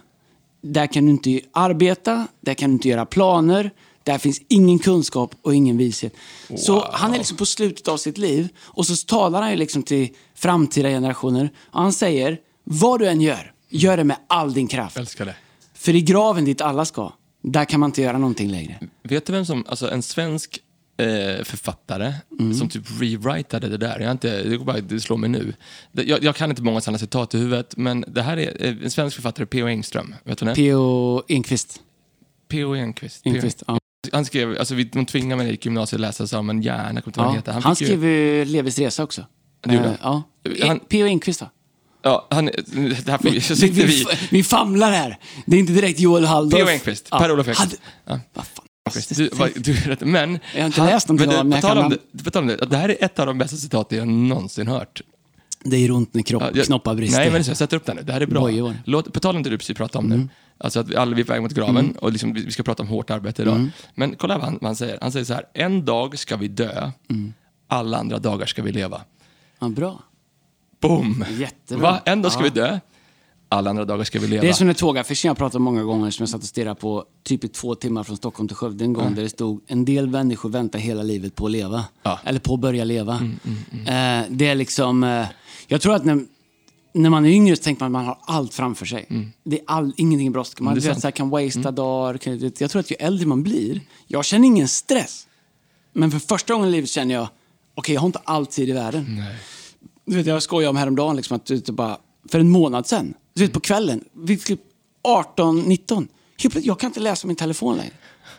[0.63, 3.71] Där kan du inte arbeta, där kan du inte göra planer,
[4.12, 6.12] där finns ingen kunskap och ingen vishet.
[6.57, 9.83] Så han är liksom på slutet av sitt liv och så talar han ju liksom
[9.83, 11.50] till framtida generationer.
[11.73, 14.97] Och han säger, vad du än gör, gör det med all din kraft.
[14.97, 15.37] Jag älskar det.
[15.75, 17.12] För i graven dit alla ska,
[17.43, 18.79] där kan man inte göra någonting längre.
[19.03, 20.59] Vet du vem som, alltså en svensk
[20.97, 22.55] eh, författare Mm.
[22.55, 24.00] som typ rewritade det där.
[24.00, 25.55] Jag inte, det, går bara, det slår mig nu.
[25.93, 28.91] Jag, jag kan inte många sådana citat i huvudet, men det här är eh, en
[28.91, 29.67] svensk författare, P.O.
[29.67, 30.15] Engström.
[30.25, 30.55] Vet du?
[30.55, 31.23] P.O.
[31.29, 31.81] Enquist.
[32.49, 32.75] P.O.
[32.75, 33.27] Enquist.
[33.27, 33.77] Enquist ja.
[34.12, 37.07] Han skrev, alltså vi, de tvingade mig i gymnasiet att läsa som en hjärna, kommer
[37.07, 37.25] inte Ja.
[37.26, 37.52] han heter.
[37.52, 39.26] Han, ju- skrev ju Levis resa också.
[39.61, 40.23] Det gjorde Eh, han.
[40.59, 40.67] Ja.
[40.67, 41.07] Han- P.O.
[41.07, 41.50] Enquist va?
[42.02, 44.07] Ja, han, det här Vi, sitter vi.
[44.31, 45.19] vi famlar här.
[45.47, 46.64] Det är inte direkt Joel Halldorf.
[46.64, 46.73] P.O.
[46.73, 47.61] Enquist, Per-Olof Enquist.
[48.07, 48.43] Hade- Ja.
[49.17, 50.38] Du, vad- du, men...
[50.55, 52.31] Jag har inte läst någonting men av honom, det- men på tal om det, på
[52.31, 55.02] tal om det, det här är ett av de bästa citaten jag någonsin hört.
[55.64, 57.19] Det är runt när kropp, Ja, jag- knoppar brister.
[57.19, 58.02] Nej, men så, jag sätter upp den nu.
[58.02, 58.75] Det här är bra.
[58.85, 60.21] Låt, på tal om det du precis pratade om Mm.
[60.21, 60.28] nu.
[60.61, 62.83] Alltså att vi alla vi är på väg mot graven och liksom, vi ska prata
[62.83, 63.57] om hårt arbete idag.
[63.57, 63.71] Mm.
[63.95, 64.99] Men kolla vad han, vad han säger.
[65.00, 67.33] Han säger så här, en dag ska vi dö, Mm.
[67.69, 69.00] alla andra dagar ska vi leva.
[69.59, 70.03] Ja, bra.
[70.81, 71.25] Boom!
[71.31, 71.91] Jättebra.
[71.91, 72.00] Va?
[72.05, 72.45] En dag ska Ja.
[72.55, 72.79] vi dö,
[73.50, 74.43] Alla andra dagar ska vi leva.
[74.43, 76.75] Det är som den tågaffischen jag pratat om många gånger som jag satt och stirrade
[76.81, 79.85] på typ i två timmar från Stockholm till Skövde en gång där det stod en
[79.85, 81.85] del människor väntar hela livet på att leva.
[82.03, 82.19] Ja.
[82.25, 83.15] Eller på att börja leva.
[83.87, 85.27] Eh, det är liksom, eh,
[85.67, 86.25] jag tror att när,
[86.92, 89.33] när man är yngre så tänker man att man har allt framför sig.
[89.45, 90.64] Det är all, ingenting brådskar.
[90.64, 90.83] Man Mm.
[90.83, 90.90] vet.
[90.90, 91.00] Mm.
[91.00, 92.18] så här, kan wastea dagar.
[92.18, 95.26] Kan, vet, jag tror att ju äldre man blir, jag känner ingen stress.
[95.92, 97.28] Men för första gången i livet känner jag,
[97.75, 99.23] okej jag har inte all tid i världen.
[100.04, 101.99] Du vet, jag skojade om häromdagen, liksom, att vet, bara,
[102.30, 104.61] för en månad sedan, du vet, på kvällen, vid typ
[105.02, 106.09] 18, 19, helt
[106.40, 107.92] plötsligt, jag kan inte läsa min telefon längre.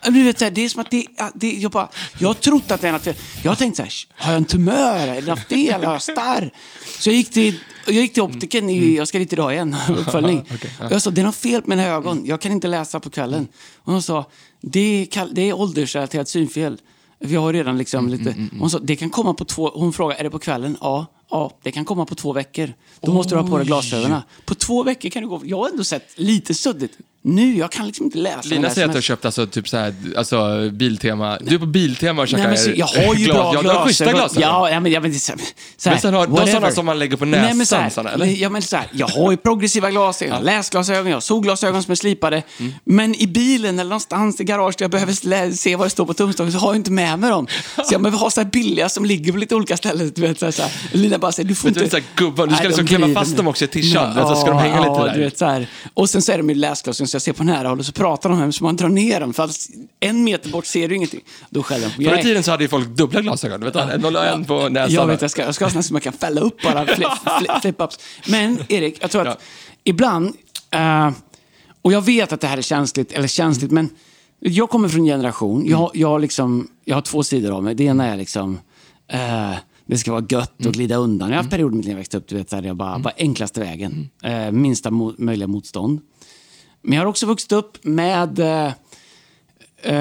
[0.04, 1.88] Du vet, så här, det är som att det, det, jag, bara,
[2.18, 3.14] jag har trott att det är något fel.
[3.42, 5.08] Jag har tänkt så här, har jag en tumör?
[5.08, 5.84] Är det något fel?
[5.84, 6.50] Har jag starr?
[6.98, 10.38] Så jag gick till, jag gick till optiken, i, jag ska dit idag igen, uppföljning.
[10.80, 13.10] Och Jag sa, det är något fel med mina ögon, jag kan inte läsa på
[13.10, 13.48] kvällen.
[13.76, 14.24] Och hon sa,
[14.60, 16.80] det är, kall- det är åldersrelaterat synfel.
[17.18, 18.48] Jag har redan liksom lite...
[18.58, 19.70] Hon sa, det kan komma på två...
[19.74, 20.76] Hon frågade, är det på kvällen?
[20.80, 21.06] Ja.
[21.30, 22.72] Ja, det kan komma på två veckor.
[23.00, 24.20] Då måste du ha på dig glasögonen.
[24.44, 25.40] På två veckor kan du gå...
[25.44, 26.98] Jag har ändå sett lite suddigt.
[27.22, 28.40] Nu, jag kan liksom inte läsa.
[28.48, 31.38] Lina säger att du har köpt alltså, typ så här, alltså, Biltema.
[31.40, 33.62] Du är på Biltema och Nej, käkar men så, jag har ju glas- bra Ja,
[33.62, 34.42] du har schyssta glasögon.
[34.42, 36.52] Ja, ja, men, ja, men, så, så här, Men sen har- de whatever.
[36.52, 38.26] sådana som man lägger på Nej, men näsan, så här, såna, eller?
[38.26, 41.82] Ja, men så här, jag har ju progressiva glasögon, jag har läsglasögon, jag har solglasögon
[41.82, 42.42] som är slipade.
[42.58, 42.72] Mm.
[42.84, 46.14] Men i bilen eller någonstans i garaget där jag behöver se vad det står på
[46.14, 47.46] tumstocken så har jag inte med mig dem.
[47.76, 50.12] Så jag behöver ha så här billiga som ligger på lite olika ställen.
[50.14, 50.62] Du vet, så så.
[50.92, 51.96] Lina bara säger, du får Men du inte...
[51.96, 54.34] vet, så gubbar, du ska Nej, liksom klämma fast dem också i tishan, du, så
[54.34, 55.14] ska de hänga lite ja, där.
[55.14, 55.64] Du vet, så.
[55.94, 57.92] Och sen så är de ju läsglasögon så jag ser på nära håll och så
[57.92, 59.34] pratar de här så man drar ner dem.
[59.34, 59.56] För att
[60.00, 61.20] en meter bort ser du ingenting.
[61.50, 63.60] Då skäller de på Förr i tiden så hade ju folk dubbla glasögon.
[63.60, 64.94] Du vet, en och en på näsan.
[64.94, 67.08] Jag vet, jag ska, jag ska ha såna som man kan fälla upp bara, flip,
[67.38, 68.00] flip, flip-ups.
[68.28, 69.36] Men Erik, jag tror att Ja.
[69.84, 70.34] ibland,
[70.70, 71.10] eh,
[71.82, 73.88] och jag vet att det här är känsligt, eller känsligt, men
[74.40, 77.74] jag kommer från en generation, jag, jag, liksom, jag har två sidor av mig.
[77.74, 78.58] Det ena är liksom,
[79.12, 79.52] eh,
[79.86, 81.28] det ska vara gött och glida undan.
[81.28, 82.98] Jag har haft perioder i mitt liv jag växte upp, du vet, där jag bara,
[82.98, 86.00] bara enklaste vägen, eh, minsta mo möjliga motstånd.
[86.82, 88.72] Men jag har också vuxit upp med eh,
[89.82, 89.92] Eh,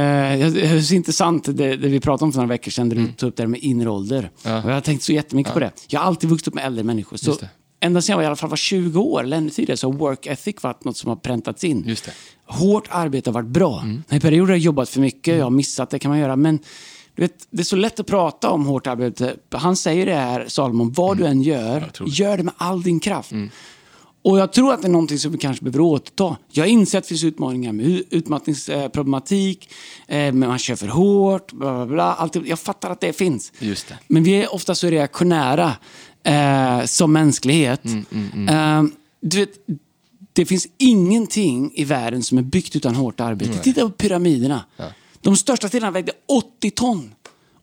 [0.52, 3.08] det är så intressant det, det vi pratade om för några veckor sedan, där du
[3.08, 4.32] tog upp det här med inre ålder.
[4.44, 4.64] Ja.
[4.64, 5.72] Och jag har tänkt så jättemycket på det.
[5.88, 7.18] Jag har alltid vuxit upp med äldre människor.
[7.18, 7.36] Så
[7.80, 9.98] ända sedan jag var, i alla fall var 20 år, eller ännu tidigare, så har
[9.98, 11.84] work ethic varit något som har präntats in.
[11.88, 12.12] Just det.
[12.46, 13.84] Hårt arbete har varit bra.
[14.10, 16.36] I perioder har jag jobbat för mycket, jag har missat, det kan man göra.
[16.36, 16.60] Men
[17.16, 19.36] du vet, det är så lätt att prata om hårt arbete.
[19.52, 23.32] Han säger det här, Salomon, vad du än gör, gör det med all din kraft.
[24.30, 26.38] Och jag tror att det är någonting som vi kanske behöver återta.
[26.52, 29.70] Jag inser att det finns utmaningar med utmattningsproblematik,
[30.08, 32.14] eh, man kör för hårt, bla bla bla.
[32.14, 33.52] Allt, jag fattar att det finns.
[33.60, 33.98] Just det.
[34.08, 35.74] Men vi är ofta så reaktionära
[36.24, 37.86] eh, som mänsklighet.
[37.86, 38.84] Mm, Eh,
[39.22, 39.52] du vet,
[40.34, 43.60] det finns ingenting i världen som är byggt utan hårt arbete.
[43.60, 44.66] Titta på pyramiderna.
[45.22, 47.14] De största stenarna vägde 80 ton.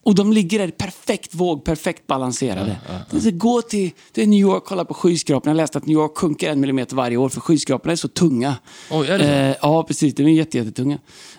[0.07, 2.77] Och de ligger där i perfekt våg, perfekt balanserade.
[3.11, 5.51] Det är så, Gå till, till New York, kolla på skyskraporna.
[5.51, 8.55] Jag läste att New York sjunker en millimeter varje år för skyskraporna är så tunga.
[8.91, 9.25] Oj, är det?
[9.25, 10.15] Eh, ja, precis.
[10.15, 10.97] De är jätte, jättetunga.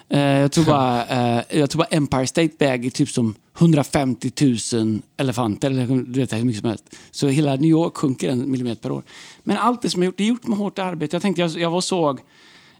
[0.08, 4.32] Eh, jag, tror bara, eh, jag tror bara Empire State väger typ som 150
[4.72, 6.84] 000 elefanter, eller du vet hur mycket som helst.
[7.10, 9.02] Så hela New York sjunker en millimeter per år.
[9.44, 11.16] Men allt det som är gjort, det är gjort med hårt arbete.
[11.16, 12.20] Jag tänkte, jag, jag var och såg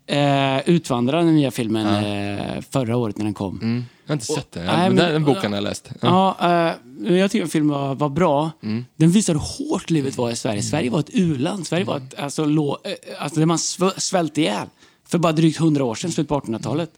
[0.06, 3.58] eh, Utvandrararen, den nya filmen, eh, förra året när den kom.
[3.62, 3.84] Mm.
[4.08, 4.66] Jag har inte sett den.
[4.66, 5.90] Nej, men den, den boken har jag läst.
[6.00, 6.36] Ja.
[6.40, 6.74] Ja,
[7.06, 8.50] eh, jag tycker filmen var, var bra.
[8.96, 9.40] Den visar hur
[9.70, 10.62] hårt livet var i Sverige.
[10.62, 11.66] Sverige var ett u-land.
[11.66, 12.92] Sverige var ett, alltså, lå, eh,
[13.22, 14.66] alltså, där man sv- svälte ihjäl
[15.06, 16.90] för bara drygt hundra år sedan, slutet på 1800-talet.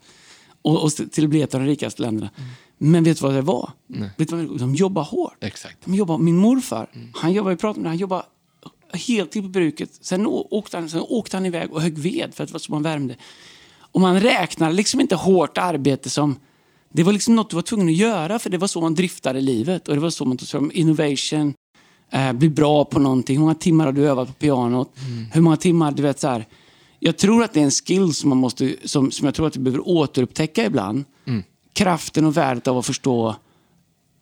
[0.63, 2.31] Och, och till att bli ett av de rikaste länderna.
[2.79, 3.71] Men vet du vad det var?
[4.17, 5.37] Vet du vad, de jobbar hårt.
[5.41, 5.77] Exakt.
[5.85, 8.23] De jobbar, min morfar, han jobbar, vi pratade om det, han jobbar
[8.93, 9.91] heltid på bruket.
[10.01, 12.73] Sen åkte, han, sen åkte han iväg och högg ved för att det var så
[12.73, 13.17] man värmde.
[13.93, 16.37] Och man räknar liksom inte hårt arbete som...
[16.93, 19.41] Det var liksom något du var tvungen att göra för det var så man driftade
[19.41, 19.89] livet.
[19.89, 20.71] Och det var så man tog sig fram.
[20.75, 21.55] Innovation,
[22.11, 23.37] eh, bli bra på någonting.
[23.37, 24.93] Hur många timmar har du övat på pianot?
[25.33, 26.47] Hur många timmar, du vet så här.
[26.99, 29.57] Jag tror att det är en skill som, man måste, som, som jag tror att
[29.57, 31.05] vi behöver återupptäcka ibland.
[31.73, 33.37] Kraften och värdet av att förstå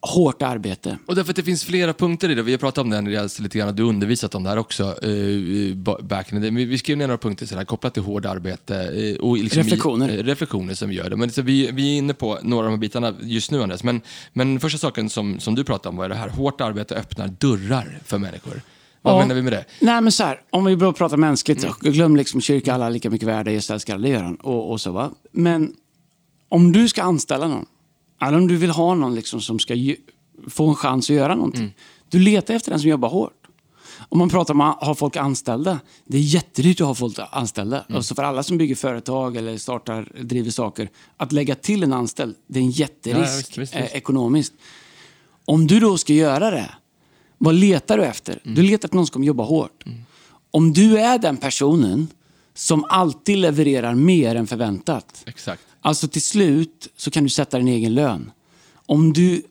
[0.01, 0.99] hårt arbete.
[1.07, 2.43] Och därför att det finns flera punkter i det.
[2.43, 3.77] Vi har pratat om det här Andreas, lite grann.
[3.77, 4.95] Du har undervisat om det här också.
[5.07, 6.51] Uh, back in the day.
[6.51, 8.77] Men vi skrev ner några punkter sådär, kopplat till hårt arbete.
[8.77, 10.09] eh, och liksom Reflektioner.
[10.11, 11.17] I, eh, reflektioner som gör det.
[11.17, 13.85] Men så vi, vi är inne på några av de här bitarna just nu Andreas.
[13.85, 14.01] Men,
[14.33, 16.29] men första saken som, som du pratade om var det här.
[16.29, 18.61] Hårt arbete öppnar dörrar för människor.
[19.03, 19.19] Vad Ja.
[19.19, 19.65] menar vi med det?
[19.81, 23.11] Nej, men så här, om vi börjar prata mänskligt, så glöm liksom kyrka, alla lika
[23.11, 24.35] mycket värda, Jesus älskar alla, det gör han.
[24.37, 25.11] Och, och så, va?
[25.33, 25.73] Men
[26.49, 27.67] om du ska anställa någon,
[28.21, 29.97] eller om du vill ha någon liksom som ska ge,
[30.47, 31.75] få en chans att göra någonting,
[32.09, 33.33] du letar efter den som jobbar hårt.
[34.09, 37.85] Om man pratar om att ha folk anställda, det är jättedyrt att ha folk anställda.
[37.89, 42.35] Alltså för alla som bygger företag eller startar, driver saker, att lägga till en anställd,
[42.47, 43.95] det är en jätterisk Ja, visst, visst, eh, visst.
[43.95, 44.53] ekonomiskt.
[45.45, 46.71] Om du då ska göra det,
[47.39, 48.41] vad letar du efter?
[48.45, 48.55] Mm.
[48.55, 49.85] Du letar efter någon som kommer jobba hårt.
[50.51, 52.09] Om du är den personen
[52.55, 55.23] som alltid levererar mer än förväntat.
[55.27, 55.63] Exakt.
[55.81, 58.31] Alltså till slut så kan du sätta din egen lön.
[58.87, 59.43] Om du,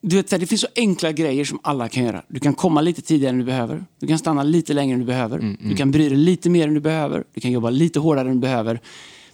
[0.00, 2.22] du vet, det finns så enkla grejer som alla kan göra.
[2.28, 3.84] Du kan komma lite tidigare än du behöver.
[3.98, 5.56] Du kan stanna lite längre än du behöver.
[5.60, 7.24] Du kan bry dig lite mer än du behöver.
[7.34, 8.80] Du kan jobba lite hårdare än du behöver.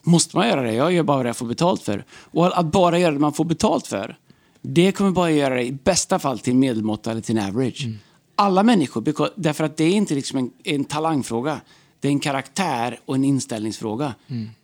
[0.02, 0.72] Måste man göra det?
[0.72, 2.04] Jag gör bara det jag får betalt för.
[2.12, 4.16] Och att bara göra det man får betalt för,
[4.62, 7.86] det kommer bara göra dig i bästa fall till medelmåtta eller till en average.
[8.34, 11.60] Alla människor, därför att det är inte liksom en, en talangfråga.
[12.00, 14.14] Det är en karaktär och en inställningsfråga.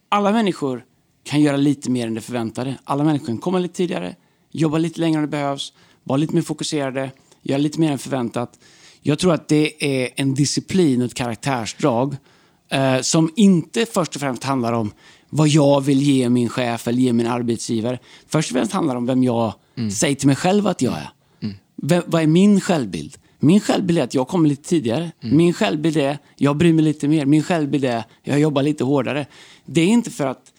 [0.08, 0.84] Alla människor
[1.24, 2.78] kan göra lite mer än det förväntade.
[2.84, 4.16] Alla människor kan komma lite tidigare,
[4.50, 5.72] jobba lite längre än det behövs,
[6.04, 7.10] vara lite mer fokuserade,
[7.42, 8.58] göra lite mer än förväntat.
[9.00, 12.16] Jag tror att det är en disciplin och ett karaktärsdrag
[12.68, 14.92] eh, som inte först och främst handlar om
[15.30, 17.98] vad jag vill ge min chef eller ge min arbetsgivare.
[18.26, 19.52] Först och främst handlar det om vem jag
[19.92, 21.10] säger till mig själv att jag är.
[21.82, 23.16] Vem, vad är min självbild?
[23.38, 25.10] Min självbild är att jag kommer lite tidigare.
[25.20, 27.26] Min självbild är jag bryr mig lite mer.
[27.26, 29.26] Min självbild är jag jobbar lite hårdare.
[29.66, 30.52] Det är inte för att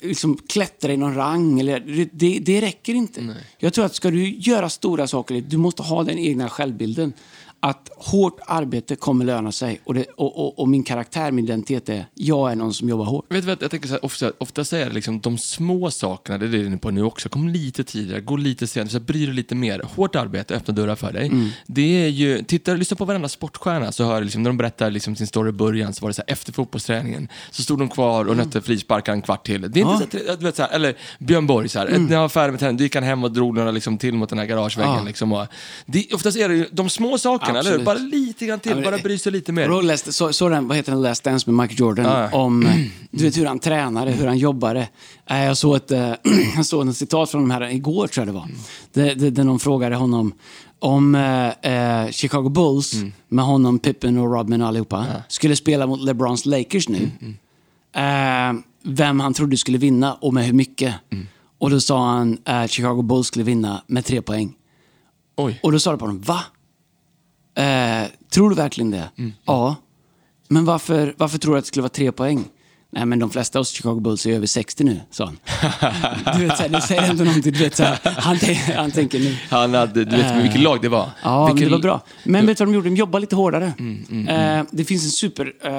[0.00, 1.60] liksom klättra i någon rang.
[1.60, 3.20] Eller, det- det, räcker inte.
[3.58, 7.12] Jag tror att ska du göra stora saker, du måste ha den egna självbilden.
[7.60, 9.80] Att hårt arbete kommer löna sig.
[9.84, 13.04] Och, det, och, och, och min karaktär, min identitet är jag är någon som jobbar
[13.04, 13.24] hårt.
[13.28, 16.38] Vet du vad, jag tänker så här, ofta, ofta säger det liksom de små sakerna,
[16.38, 18.88] det är det du är inne på nu också, kom lite tidigare, gå lite senare,
[18.88, 19.82] så här, bry dig lite mer.
[19.96, 21.26] Hårt arbete öppnar dörrar för dig.
[21.26, 21.48] Mm.
[21.66, 25.16] Det är ju, titta, lyssna på varenda sportstjärna så hör liksom, när de berättar liksom
[25.16, 28.24] sin story i början så var det så här, efter fotbollsträningen så stod de kvar
[28.24, 29.60] och nötte frisparkar en kvart till.
[29.60, 32.12] Det är inte så, att- du vet, så här, eller Björn Borg, så här, när
[32.12, 34.28] jag var färdig med träningen, då gick han hem och drog några liksom, till mot
[34.28, 34.94] den här garageväggen.
[34.94, 35.04] Ja.
[35.04, 35.46] Liksom, och,
[35.86, 37.78] det, oftast är det ju de små sakerna, eller hur?
[37.80, 37.84] Absolut.
[37.84, 39.82] Bara lite grann till, Ja, bara bry sig lite mer.
[39.82, 42.04] Läste, så, så den, vad heter den, Last Dance med Michael Jordan?
[42.04, 42.38] Ja.
[42.38, 42.74] Om, eh,
[43.10, 44.88] du vet hur han tränade, hur han jobbade.
[45.30, 46.12] Eh, Jag såg ett, eh,
[46.56, 48.48] jag såg en citat från de här igår, tror jag det var.
[48.92, 50.32] Där, där, där någon frågade honom
[50.78, 52.92] om eh, Chicago Bulls,
[53.28, 57.10] med honom, Pippen och Rodman och allihopa, skulle spela mot LeBrons Lakers nu.
[57.96, 60.94] Eh, vem han trodde skulle vinna och med hur mycket.
[61.58, 64.54] Och då sa han att Chicago Bulls skulle vinna med tre poäng.
[65.36, 65.60] Oj.
[65.62, 66.40] Och då sa du på honom, va?
[67.58, 69.10] Eh, tror du verkligen det?
[69.44, 69.76] Ja.
[70.48, 72.44] Men varför, varför tror du att det skulle vara tre poäng?
[72.90, 75.38] Nej, men de flesta hos Chicago Bulls är över 60 nu, sa han.
[76.38, 77.52] du vet, så här, det säger ändå någonting.
[77.52, 78.36] Du vet, så här, han,
[78.76, 79.36] han tänker nu.
[79.50, 81.10] Han hade, du vet vilket lag det var?
[81.22, 82.00] Ja, Vilket- det var bra.
[82.24, 82.88] Men vet du vad de gjorde?
[82.90, 83.72] De jobbade lite hårdare.
[84.28, 85.52] Eh, det finns en super...
[85.64, 85.70] Eh,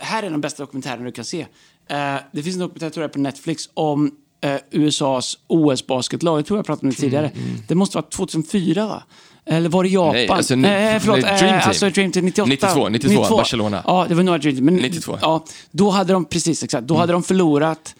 [0.00, 1.40] här är den bästa dokumentären du kan se.
[1.88, 6.38] Eh, det finns en dokumentär tror jag, på Netflix om eh, USAs OS-basketlag.
[6.38, 7.30] Jag tror jag pratade om det tidigare.
[7.68, 9.02] Det måste vara 2004, va?
[9.46, 10.12] Eller var det Japan?
[10.12, 11.68] Nej, alltså, eh, förlåt, nej, Dream eh, Team.
[11.68, 12.48] alltså Dream Team 98.
[12.48, 13.82] 92, 92, Barcelona.
[13.86, 14.64] Ja, det var några Dream Team.
[14.64, 15.18] Men, 92.
[15.20, 17.94] Ja, då hade de, precis exakt, då hade de förlorat,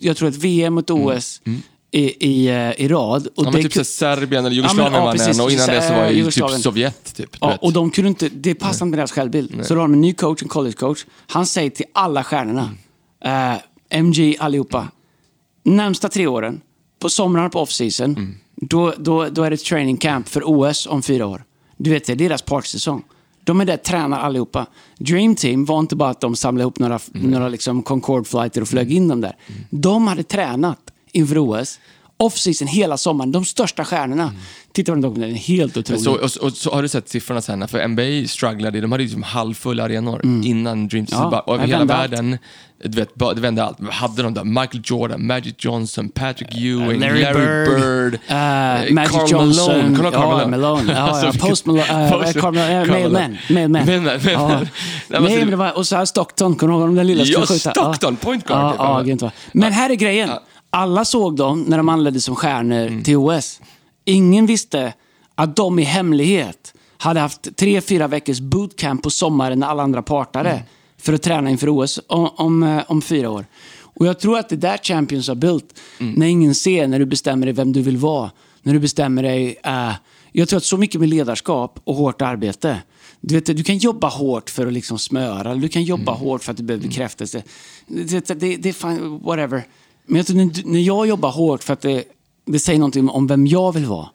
[0.00, 1.40] jag tror ett VM ett OS
[1.90, 3.26] i, i, eh, i rad.
[3.26, 5.38] Och Ja, men typ så här Serbien eller Jugoslavien ja, vann precis.
[5.38, 6.60] en och innan det så var det ju typ Jugoslavien.
[6.60, 7.14] Sovjet.
[7.14, 9.66] Typ, Ja, och de kunde inte, det passade inte med deras självbild.
[9.66, 11.04] Så då har de en ny coach, en college-coach.
[11.26, 12.70] Han säger till alla stjärnorna,
[13.24, 13.54] eh,
[13.90, 14.88] MG allihopa,
[15.64, 16.60] närmsta tre åren,
[16.98, 21.26] på somrarna på off-season, då, då, då är det training camp för OS om fyra
[21.26, 21.44] år.
[21.76, 23.02] Du vet, det är deras partysäsong.
[23.44, 24.66] De är där, tränar allihopa.
[24.98, 28.92] Dream Team var inte bara att de samlade ihop några, några liksom Concorde-flighter och flög
[28.92, 29.36] in dem där.
[29.70, 30.78] De hade tränat
[31.12, 31.78] inför OS.
[32.18, 33.32] Off-season hela sommaren.
[33.32, 34.32] De största stjärnorna.
[34.72, 36.02] Titta på den dokumentären, helt otrolig.
[36.02, 39.06] så, och, och, så har du sett siffrorna sen, för NBA strugglade, de hade ju
[39.08, 41.20] liksom halvfulla arenor innan Dream Team.
[41.20, 41.32] Mm.
[41.32, 42.12] Ja, och över det hela vände allt.
[42.12, 42.38] världen,
[42.84, 43.78] du vet, det vände allt.
[43.90, 47.34] Hade de där Michael Jordan, Magic Johnson, Patrick Ewing, Larry Larry,
[47.66, 48.34] Bird, Bird, eh,
[48.94, 49.66] Magic Karl Johnson.
[49.66, 49.88] Malone.
[49.88, 50.92] Ihåg Karl Ja, Malone?
[50.92, 51.24] Ja, ja.
[51.26, 53.12] Alltså, Post Malone, eh, Post- Karl Malone, Mailman.
[53.12, 53.38] Malone.
[53.48, 53.86] Mailman.
[53.86, 54.32] Mailman, Mailman.
[54.32, 54.48] Ja.
[54.48, 54.68] Nej, men
[55.08, 57.24] Nej, alltså- men det var, och så här Stockton, kommer du ihåg honom den lilla
[57.24, 57.70] Ja, skulle skjuta?
[57.70, 59.22] Stockton, point guard, Ja, typ.
[59.22, 59.30] ja.
[59.52, 60.30] Men här är grejen.
[60.70, 63.02] Alla såg dem när de anlände som stjärnor Mm.
[63.04, 63.60] till OS.
[64.04, 64.92] Ingen visste
[65.34, 70.02] att de i hemlighet hade haft tre, fyra veckors bootcamp på sommaren när alla andra
[70.02, 70.62] partade Mm.
[70.98, 73.46] för att träna inför OS om, om, eh, om fyra år.
[73.80, 76.12] Och jag tror att det där Champions har built, Mm.
[76.14, 78.30] när ingen ser, när du bestämmer dig vem du vill vara,
[78.62, 79.56] när du bestämmer dig...
[79.64, 79.92] eh,
[80.32, 82.78] jag tror att så mycket med ledarskap och hårt arbete.
[83.20, 86.24] Du, vet, du kan jobba hårt för att liksom smöra, du kan jobba Mm.
[86.26, 87.42] hårt för att du behöver bekräftelse.
[87.86, 89.64] Det, det, det, det är fine, whatever.
[90.08, 92.04] Men jag tror, när, jag jobbar hårt för att det,
[92.44, 94.08] det säger någonting om vem jag vill vara,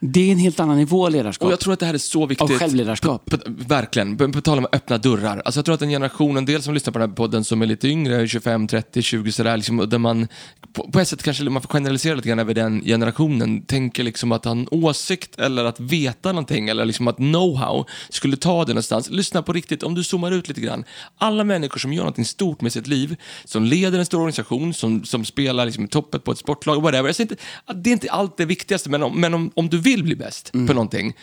[0.00, 1.46] det är en helt annan nivå av ledarskap.
[1.46, 2.50] Och jag tror att det här är så viktigt.
[2.50, 3.30] Av självledarskap.
[3.30, 4.16] På, verkligen.
[4.16, 5.42] På, på tal om öppna dörrar.
[5.44, 7.66] Alltså jag tror att den generationen, del som lyssnar på den här podden som är
[7.66, 10.28] lite yngre, 25, 30, 20 sådär, liksom, där man
[10.72, 14.32] på, på ett sätt kanske man får generalisera lite grann över den generationen, tänker liksom
[14.32, 18.72] att ha en åsikt eller att veta någonting eller liksom att know-how skulle ta det
[18.72, 19.10] någonstans.
[19.10, 20.84] Lyssna på riktigt, om du zoomar ut lite grann.
[21.18, 25.04] Alla människor som gör någonting stort med sitt liv, som leder en stor organisation, som,
[25.04, 27.08] som spelar liksom toppet på ett sportlag, whatever.
[27.08, 29.68] Jag säger inte, att det är inte allt det viktigaste, men om, men om, om
[29.68, 31.14] du vill bli bäst på någonting,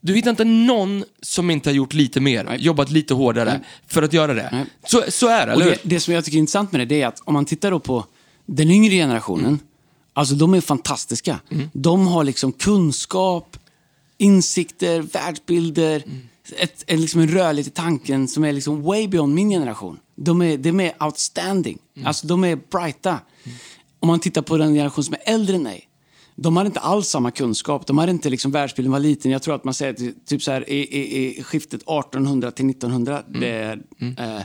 [0.00, 4.12] Du hittar inte någon som inte har gjort lite mer, jobbat lite hårdare för att
[4.12, 4.48] göra det.
[4.52, 4.64] Nej.
[4.86, 7.02] Så, så är det, eller det, det som jag tycker är intressant med det, det
[7.02, 8.04] är att om man tittar då på
[8.46, 9.58] den yngre generationen,
[10.12, 11.40] alltså de är fantastiska.
[11.72, 13.56] De har liksom kunskap,
[14.18, 16.02] insikter, världsbilder,
[16.58, 19.98] ett, ett, liksom en rörlighet i tanken som är liksom way beyond min generation.
[20.16, 23.18] De är, de är outstanding, alltså de är brighta.
[24.00, 25.87] Om man tittar på den generation som är äldre än mig,
[26.40, 27.86] de hade inte alls samma kunskap.
[27.86, 29.30] De hade inte liksom, världsbilden var liten.
[29.30, 33.22] Jag tror att man säger typ så här, i, i, i skiftet 1800 till 1900.
[33.28, 33.80] Det, är,
[34.18, 34.42] eh,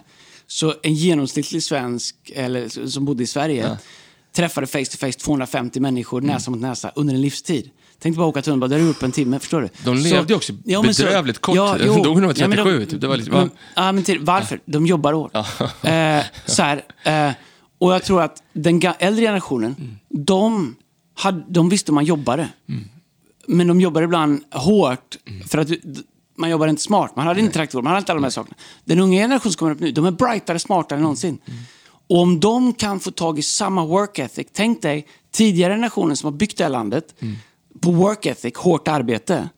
[0.48, 3.78] så en genomsnittlig svensk eller, som bodde i Sverige
[4.36, 7.70] träffade face to face 250 människor näsa mot näsa under en livstid.
[8.00, 9.70] Tänkte bara åka tunnelbana, där är du upp en timme, förstår du?
[9.86, 11.56] De levde ju också men bedrövligt kort.
[11.56, 13.02] De dog när de var Ja, men 37, typ.
[13.02, 14.60] Det var liksom- men, ja, men till, varför?
[14.66, 15.36] De jobbar hårt.
[15.36, 17.34] Eh, så här, eh,
[17.78, 19.96] och jag tror att den äldre generationen, Mm.
[20.10, 20.76] de,
[21.48, 22.50] de visste man jobbade.
[23.48, 25.48] Men de jobbade ibland hårt, Mm.
[25.48, 25.70] för att
[26.38, 27.16] man jobbade inte smart.
[27.16, 28.56] Man hade inte traktor, man hade inte alla de här sakerna.
[28.86, 31.38] Den unga generationen som kommer upp nu, de är brightare, smartare än någonsin.
[31.46, 31.60] Mm.
[32.10, 36.28] Och om de kan få tag i samma work ethic, tänk dig tidigare generationen som
[36.28, 37.36] har byggt det här landet, Mm.
[37.80, 39.50] på work ethic, hårt arbete.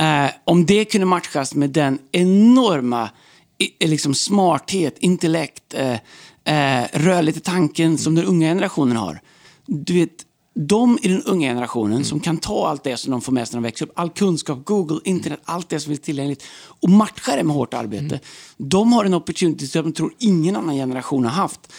[0.00, 3.10] Eh, om det kunde matchas med den enorma
[3.58, 5.92] i, liksom smarthet, intellekt, eh,
[6.44, 9.20] eh, rörlighet i tanken som den unga generationen har.
[9.66, 10.10] Du vet,
[10.54, 13.56] de i den unga generationen som kan ta allt det som de får med sig
[13.56, 16.44] när de växer upp, all kunskap, Google, internet, allt det som finns tillgängligt
[16.80, 18.20] och matcha det med hårt arbete.
[18.56, 21.72] De har en opportunity som jag tror ingen annan generation har haft.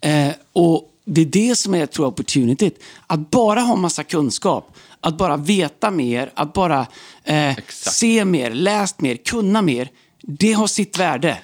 [0.00, 2.82] Eh, och det är det som är, tror jag, opportunityt.
[3.06, 6.86] Att bara ha massa kunskap, att bara veta mer, att bara
[7.24, 9.88] eh, se mer, läst mer, kunna mer.
[10.22, 11.38] Det har sitt värde.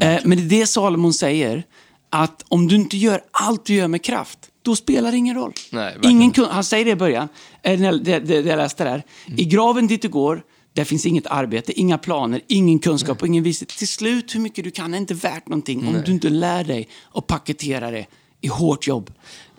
[0.00, 1.64] eh, men det är det Salomon säger,
[2.10, 5.52] att om du inte gör allt du gör med kraft, då spelar det ingen roll.
[5.70, 7.28] Nej, ingen kun- han säger det i början,
[7.62, 9.02] eh, det, det, det jag läste där.
[9.36, 13.44] I graven dit du går, där finns inget arbete, inga planer, ingen kunskap och ingen
[13.44, 13.68] vishet.
[13.68, 16.88] Till slut, hur mycket du kan är inte värt någonting om du inte lär dig
[17.14, 18.06] att paketera det
[18.40, 19.10] i hårt jobb.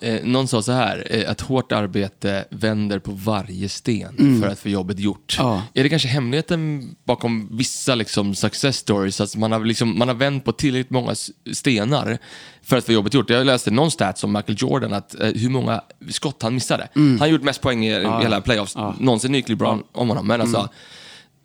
[0.02, 4.60] Eh, någon sa så här, eh, att hårt arbete vänder på varje sten för att
[4.60, 5.38] få jobbet gjort.
[5.40, 5.52] Mm.
[5.52, 5.64] Ja.
[5.74, 10.16] Är det kanske hemligheten bakom vissa liksom, success stories, att man har, liksom, man har
[10.16, 11.16] vänt på tillräckligt många
[11.54, 12.18] stenar
[12.64, 13.30] för att få jobbet gjort?
[13.30, 16.90] Jag läste någon stat om Michael Jordan, att eh, hur många skott han missade.
[16.96, 20.28] Han har gjort mest poäng i i hela playoffs någonsin, nu gick LeBron om honom,
[20.28, 20.70] men alltså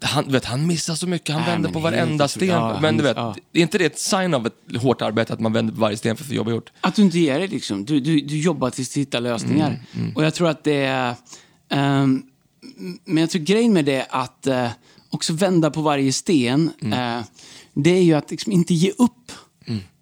[0.03, 2.49] han, du vet, han missar så mycket, han Nej, vänder på varenda sten.
[2.49, 5.33] Ja, men han du vet, miss- är inte det ett sign av ett hårt arbete,
[5.33, 6.73] att man vänder på varje sten för att få jobbet gjort?
[6.81, 7.85] Att du inte ger dig liksom.
[7.85, 9.81] Du, du, du jobbar tills du hittar lösningar.
[10.15, 11.15] Och jag tror att det är...
[11.69, 12.23] ehm,
[13.05, 14.69] men jag tror grejen med det är att eh,
[15.11, 16.71] också vända på varje sten.
[16.93, 17.21] eh,
[17.75, 19.28] det är ju att liksom inte ge upp.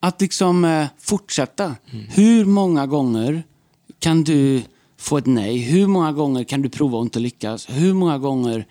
[0.01, 1.75] Att liksom eh, fortsätta.
[2.09, 3.43] Hur många gånger
[3.99, 4.63] kan du
[4.99, 5.59] få ett nej?
[5.59, 7.67] Hur många gånger kan du prova och inte lyckas?
[7.71, 8.67] Hur många gånger...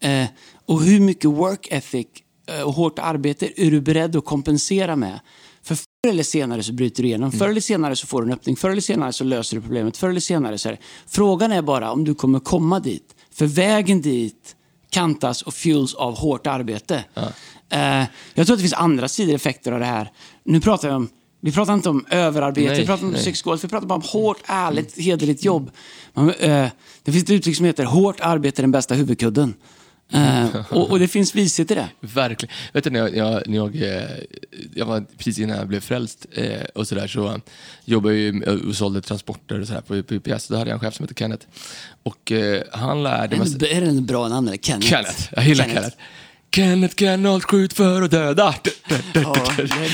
[0.00, 0.26] Eh,
[0.66, 2.06] och hur mycket work ethic
[2.46, 5.20] eh, och hårt arbete är du beredd att kompensera med?
[5.62, 7.32] För förr eller senare så bryter du igenom.
[7.32, 8.56] Förr eller senare så får du en öppning.
[8.56, 9.96] Förr eller senare så löser du problemet.
[9.96, 10.78] Förr eller senare så är det.
[11.06, 13.14] Frågan är bara om du kommer komma dit.
[13.32, 14.56] För vägen dit
[14.90, 17.04] kantas och fuels av hårt arbete.
[17.70, 18.04] Eh,
[18.34, 20.10] jag tror att det finns andra sidor effekter av det här.
[20.44, 21.08] Nu pratar vi om
[21.42, 24.38] vi pratar inte om överarbete, Nej, vi pratar om psykisk vi pratar bara om hårt,
[24.46, 25.70] ärligt, hederligt jobb.
[26.14, 26.68] Man, eh,
[27.02, 29.54] det finns ett uttryck som heter hårt arbete är den bästa huvudkudden.
[30.12, 31.88] Eh, och, och det finns vishet i det.
[32.00, 32.54] Verkligen.
[32.72, 34.02] Vet du, när jag, jag, när jag, eh,
[34.74, 37.40] jag var precis innan jag blev frälst eh, och sådär så
[37.84, 40.48] jobbade jag och sålde transporter och sådär på, UPS.
[40.48, 41.46] Då hade jag en chef som hette Kenneth.
[42.02, 43.48] Och eh, han lärde mig...
[43.70, 44.58] Är det, en bra namn?
[44.62, 44.88] Kenneth?
[44.88, 45.80] Kenneth, jag gillar Kenneth.
[45.80, 45.96] Kenneth
[46.54, 48.54] Kenneth, skjut för att döda.
[49.14, 49.36] Ja,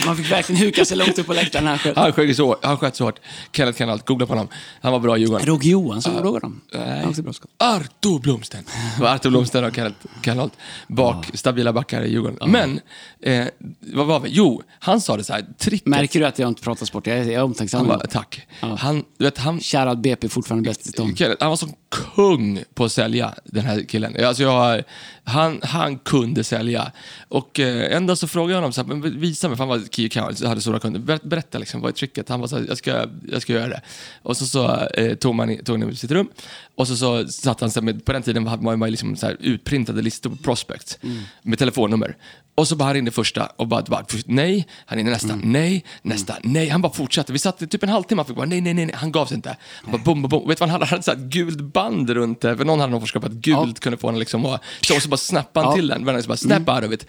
[0.06, 1.64] man fick verkligen huka sig långt upp på läktaren.
[1.64, 1.96] när han sköt.
[1.96, 3.18] Han sköt så, han sköt så hårt.
[3.52, 4.48] Kenneth Kenneth, googla på honom.
[4.80, 5.46] Han var bra i Djurgården.
[5.46, 6.60] Roger Johansson, vad frågar de?
[6.72, 7.04] Nej.
[7.04, 7.34] Han.
[7.58, 8.64] Arto Blomsten.
[8.96, 10.56] Det var Arto Blomsten och Kenneth Kenneth.
[10.88, 12.50] Bak, stabila backar i Djurgården.
[12.50, 12.80] Men,
[13.22, 13.46] eh,
[13.80, 14.28] vad var vi?
[14.32, 15.86] Jo, han sa det så här, tricket.
[15.86, 17.06] Märker du att jag inte pratar sport?
[17.06, 17.78] Jag är, jag är omtänksam.
[17.78, 18.46] Han bara, tack.
[18.60, 21.14] Han, du vet, han, Shoutout BP, fortfarande bäst i.
[21.16, 24.24] Kenneth, han var som kung på att sälja, den här killen.
[24.24, 24.84] Alltså jag,
[25.24, 26.92] han, han kunde sälja.
[27.28, 29.68] Och eh, en dag så frågade jag honom, så här, men visa mig, för han
[29.68, 31.00] var key account, hade stora kunder.
[31.00, 32.28] Ber, berätta, liksom, vad är tricket?
[32.28, 33.80] Han var så här, jag ska, jag ska göra det.
[34.22, 36.28] Och så, så eh, tog man tog han sitt rum
[36.74, 39.16] och så, så satt han, så här, med, på den tiden hade man ju liksom,
[39.16, 40.98] så här, utprintade listor på prospects
[41.42, 42.16] med telefonnummer.
[42.56, 46.36] Och så bara han ringde första och bara, bara nej, han ringde nästa, nej, nästa,
[46.42, 46.68] nej.
[46.68, 47.32] Han bara fortsatte.
[47.32, 48.94] Vi satt i typ en halvtimme, han fick bara nej, nej, nej, nej.
[48.98, 49.56] han gav sig inte.
[49.82, 50.48] Han bara bom, bom, bom.
[50.48, 50.90] Vet du vad han hade?
[50.90, 54.06] Han hade ett gult band runt det, för någon hade någon att gult kunde få
[54.06, 55.76] honom liksom att, så, och så bara snappade han Ja.
[55.76, 56.04] till den.
[56.04, 57.06] Varenda så bara, snap out of it.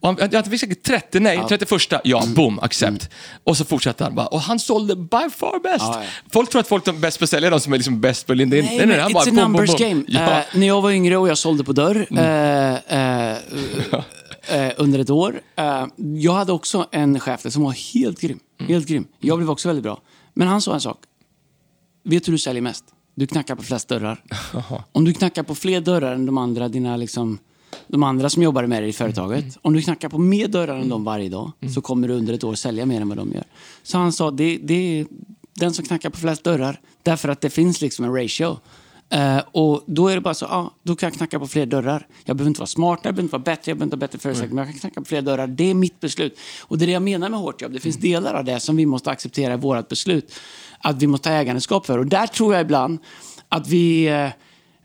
[0.00, 1.70] Och han, jag fick säkert 30 nej, 31
[2.04, 3.10] ja, boom, accept.
[3.44, 5.84] Och så fortsatte han bara, och han sålde by far best.
[5.84, 6.08] Ja, ja.
[6.32, 8.32] Folk tror att folk är bäst på att sälja, de som är liksom bäst på
[8.32, 8.64] att linda in.
[8.64, 9.88] Nej, men han it's bara, a boom, boom, numbers boom.
[9.88, 10.04] game.
[10.08, 10.38] Ja.
[10.38, 12.76] Eh, när jag var yngre och jag sålde på dörr Mm.
[12.88, 13.36] eh,
[14.66, 15.40] eh, under ett år.
[16.16, 18.38] jag hade också en chef som var helt grym.
[18.60, 18.72] Mm.
[18.72, 19.06] Helt grym.
[19.20, 20.00] Jag blev också väldigt bra.
[20.34, 20.98] Men han sa en sak.
[22.04, 22.84] Vet du hur du säljer mest?
[23.20, 24.24] Du knackar på flest dörrar.
[24.92, 27.38] Om du knackar på fler dörrar än de andra, dina liksom,
[27.86, 29.42] de andra som jobbar med dig i företaget.
[29.42, 29.54] Mm.
[29.62, 32.44] Om du knackar på mer dörrar än dem varje dag så kommer du under ett
[32.44, 33.44] år sälja mer än vad de gör.
[33.82, 35.06] Så han sa, det, det är
[35.54, 36.80] den som knackar på flest dörrar.
[37.02, 38.56] Därför att det finns liksom en ratio.
[39.12, 42.06] Eh, och då är det bara så, ja, då kan jag knacka på fler dörrar.
[42.24, 44.18] Jag behöver inte vara smartare, jag behöver inte vara bättre, jag behöver inte ha bättre
[44.18, 45.46] förutsättningar, men jag kan knacka på fler dörrar.
[45.46, 46.38] Det är mitt beslut.
[46.60, 47.72] Och det är det jag menar med hårt jobb.
[47.72, 50.34] Det finns delar av det som vi måste acceptera i vårt beslut.
[50.78, 51.98] Att vi måste ta ägandeskap för.
[51.98, 52.98] Och där tror jag ibland
[53.48, 54.28] att vi, eh,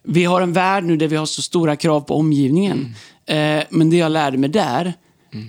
[0.03, 2.95] vi har en värld nu där vi har så stora krav på omgivningen.
[3.25, 4.93] Eh, men det jag lärde mig där,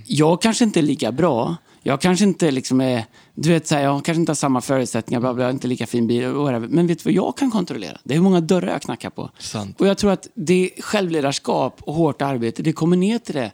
[0.06, 1.56] jag kanske inte är lika bra.
[1.86, 5.20] Jag kanske inte liksom är, du vet, så här, jag kanske inte har samma förutsättningar,
[5.20, 6.28] bla, bla, jag har inte lika fin bil,
[6.68, 7.98] men vet du vad jag kan kontrollera?
[8.04, 9.30] Det är hur många dörrar jag knackar på.
[9.38, 9.80] Sant.
[9.80, 13.52] Och jag tror att det självledarskap och hårt arbete, det kommer ner till det.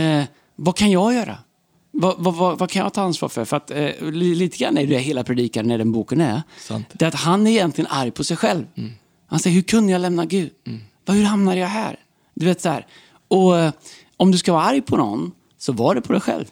[0.00, 0.24] Eh,
[0.56, 1.38] vad kan jag göra?
[1.90, 3.44] Vad, vad, vad, vad kan jag ta ansvar för?
[3.44, 6.42] För att eh, li- lite grann är det hela predikan när den boken är.
[6.58, 6.86] Sant.
[6.92, 8.64] Det är att han är egentligen arg på sig själv.
[9.26, 10.50] Han säger, hur kunde jag lämna Gud?
[11.06, 11.96] Vad, hur hamnade jag här?
[12.34, 12.86] Du vet så här.
[13.28, 13.72] Och eh,
[14.16, 16.44] om du ska vara arg på någon, så var det på dig själv.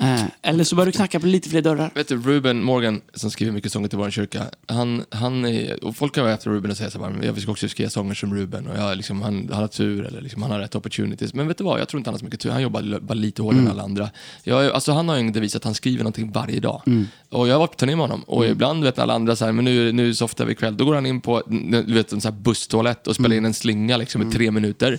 [0.00, 1.90] Eh, eller så bör du knacka på lite fler dörrar.
[1.94, 5.96] Vet du, Ruben Morgan, som skriver mycket sånger till vår kyrka, han, han är, och
[5.96, 8.14] folk kan vara efter Ruben och säga så här, "Men jag vill också skriva sånger
[8.14, 11.34] som Ruben, och jag, liksom, han, han har tur, eller liksom, han har rätt opportunities.
[11.34, 13.14] Men vet du vad, jag tror inte han har så mycket tur, han jobbar bara
[13.14, 14.10] lite hårdare än alla andra.
[14.44, 16.82] Jag, alltså, han har ju en devis att han skriver någonting varje dag.
[17.30, 19.52] Och jag har varit på turné med honom, och ibland vet alla andra så här,
[19.52, 21.42] men nu, nu softar vi ikväll, då går han in på
[21.86, 24.98] du vet, en så här busstoalett och spelar in en slinga liksom, i tre minuter.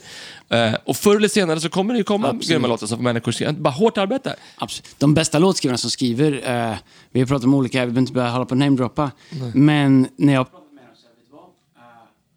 [0.49, 2.47] Eh, och förr eller senare så kommer det ju komma Absolut.
[2.49, 4.35] grymma låtar som människor skriver, bara hårt arbete.
[4.55, 4.95] Absolut.
[4.97, 6.31] De bästa låtskrivarna som skriver,
[6.71, 6.77] eh,
[7.12, 9.12] vi har pratat om olika, vi behöver inte börja hålla på och namedroppa.
[9.53, 11.43] Men när jag pratar med dem så, vet du vad?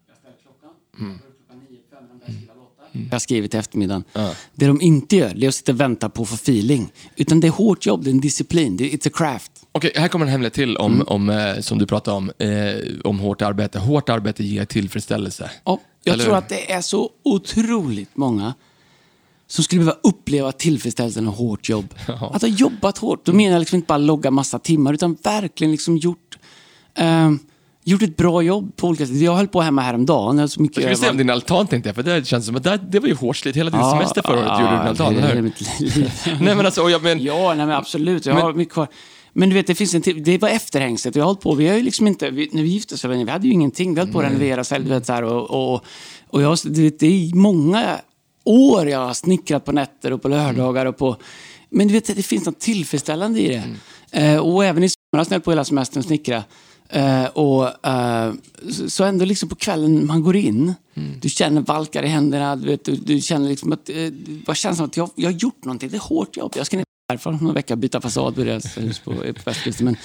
[0.08, 0.70] Jag ställer klockan,
[1.00, 1.18] Mm.
[1.18, 1.28] skriva.
[3.08, 4.04] Jag har skrivit i eftermiddagen.
[4.54, 6.92] Det de inte gör, det är att sitta och vänta på att få feeling.
[7.16, 9.52] Utan det är hårt jobb, det är en disciplin, det är, it's a craft.
[9.72, 11.06] Okej, här kommer en hemlighet till om, Mm.
[11.08, 13.78] om, eh, som du pratade om, eh, om hårt arbete.
[13.78, 15.50] Hårt arbete ger tillfredsställelse.
[15.64, 18.54] Ja, jag Eller tror att det är så otroligt många
[19.46, 21.94] som skulle behöva uppleva tillfredsställelsen av hårt jobb.
[22.32, 23.24] Att ha jobbat hårt.
[23.26, 26.38] Då menar jag liksom inte bara logga massa timmar, utan verkligen liksom gjort,
[26.94, 27.38] ehm,
[27.84, 29.16] gjort ett bra jobb på olika sätt.
[29.16, 30.38] Jag höll på hemma häromdagen.
[30.38, 32.56] Jag så mycket Jag skulle säga om din altan tänkte jag, för det känns som
[32.56, 33.56] att det, det var ju hårt slit.
[33.56, 36.40] Hela din Ja, semester förra året ja, gjorde du din altan, det eller hur?
[36.44, 38.26] Nej men alltså, och jag men, Ja, nej, men absolut.
[38.26, 38.88] Jag Men- har mycket kvar.
[39.32, 41.16] Men du vet, det, finns en till, det var efterhängset.
[41.16, 43.30] Vi har hållit på, vi har ju liksom inte, vi, när vi gifte oss, vi
[43.30, 43.94] hade ju ingenting.
[43.94, 45.84] Vi höll på att renovera själv, du vet, så här, och, och,
[46.28, 48.00] och jag, du vet, det är många
[48.44, 51.16] år jag har snickrat på nätter och på lördagar och på...
[51.70, 53.64] Men du vet, det finns något tillfredsställande i det.
[54.22, 56.44] Eh, och även i somras när jag på hela semestern och snickra.
[56.88, 58.32] Eh, och, eh,
[58.88, 60.74] så- ändå liksom på kvällen man går in,
[61.20, 63.96] du känner valkar i händerna, du, vet, du, du känner liksom att, eh,
[64.46, 66.52] vad känns som att jag, jag har gjort någonting, det är hårt jobb.
[66.56, 69.84] Jag ska ner härifrån om några veckor byta fasad på deras hus på, på västkusten.
[69.84, 69.96] Men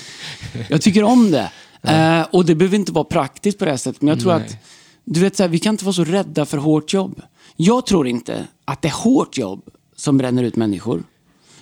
[0.70, 1.52] jag tycker om det.
[1.82, 4.46] Eh, och det behöver inte vara praktiskt på det här sättet, men jag tror Nej.
[4.46, 4.58] att
[5.04, 7.22] du vet, så här, vi kan inte vara så rädda för hårt jobb.
[7.56, 11.04] Jag tror inte att det är hårt jobb som bränner ut människor.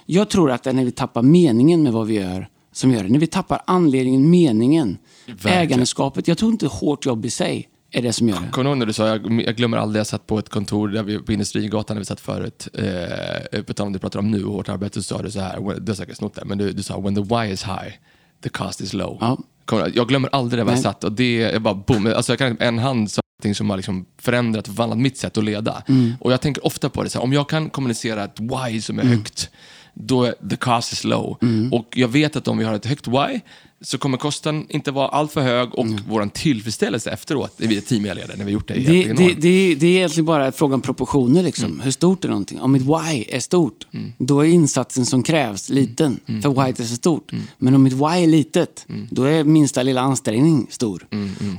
[0.05, 3.03] Jag tror att det är när vi tappar meningen med vad vi gör som gör
[3.03, 3.10] det.
[3.10, 5.58] När vi tappar anledningen, meningen, Verkligen.
[5.58, 6.27] ägandeskapet.
[6.27, 8.47] Jag tror inte hårt jobb i sig är det som gör det.
[8.51, 10.88] Kommer du ihåg när du sa, jag, jag glömmer aldrig, jag satt på ett kontor
[10.88, 14.19] där vi, på Industrigatan där vi satt förut, eh, på tal om det du pratar
[14.19, 16.58] om nu, hårt arbete, så sa du så här, du har säkert snott det, men
[16.58, 17.93] du, du sa when the why is high,
[18.43, 19.17] the cost is low.
[19.21, 19.38] Ja.
[19.93, 22.58] Jag glömmer aldrig det var jag satt och det, jag bara boom, alltså jag kan,
[22.60, 25.84] en hand sa någonting som har liksom förändrat och förvandlat mitt sätt att leda.
[25.88, 26.13] Mm.
[26.19, 28.99] Och jag tänker ofta på det, så här, om jag kan kommunicera ett why som
[28.99, 29.49] är högt,
[29.95, 31.38] då är the cost is low.
[31.41, 31.73] Mm.
[31.73, 33.39] Och jag vet att om vi har ett högt why,
[33.81, 37.81] så kommer kostnaden inte vara allt för hög och vår tillfredsställelse efteråt, när vi är
[37.81, 39.15] teamledare, när vi gjort det, är Mm.
[39.15, 41.43] Det, det, det, det är egentligen bara fråga om proportioner.
[41.43, 41.79] Liksom.
[41.79, 42.62] Hur stort är någonting?
[42.62, 46.19] Om mitt why är stort, då är insatsen som krävs liten.
[46.25, 47.31] För why är så stort.
[47.58, 51.08] Men om mitt why är litet, då är minsta lilla ansträngning stor.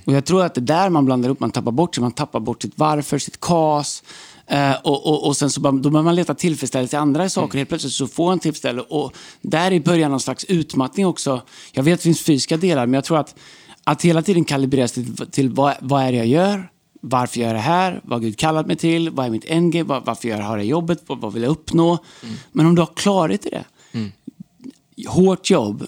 [0.05, 2.03] Och jag tror att det är där man blandar upp, man tappar bort sig.
[2.03, 4.03] Man tappar bort sitt varför, sitt kas.
[4.47, 7.59] Eh, och, och, och sen så bara, då börjar man leta tillfredsställelse i andra saker.
[7.59, 8.89] Helt plötsligt så får man tillfredsställelse.
[8.91, 11.43] Och där i början någon slags utmattning också.
[11.73, 13.35] Jag vet att det finns fysiska delar, men jag tror att,
[13.85, 16.71] att hela tiden kalibreras till, till vad, vad är det jag gör?
[17.01, 18.01] Varför gör jag det här?
[18.05, 19.11] Vad har Gud kallat mig till?
[19.11, 19.85] Vad är mitt endgame?
[19.85, 21.03] Var, varför gör jag har det jobbet?
[21.07, 21.99] Vad, vad vill jag uppnå?
[22.53, 23.65] Men om du har klarhet i det.
[25.09, 25.87] Hårt jobb,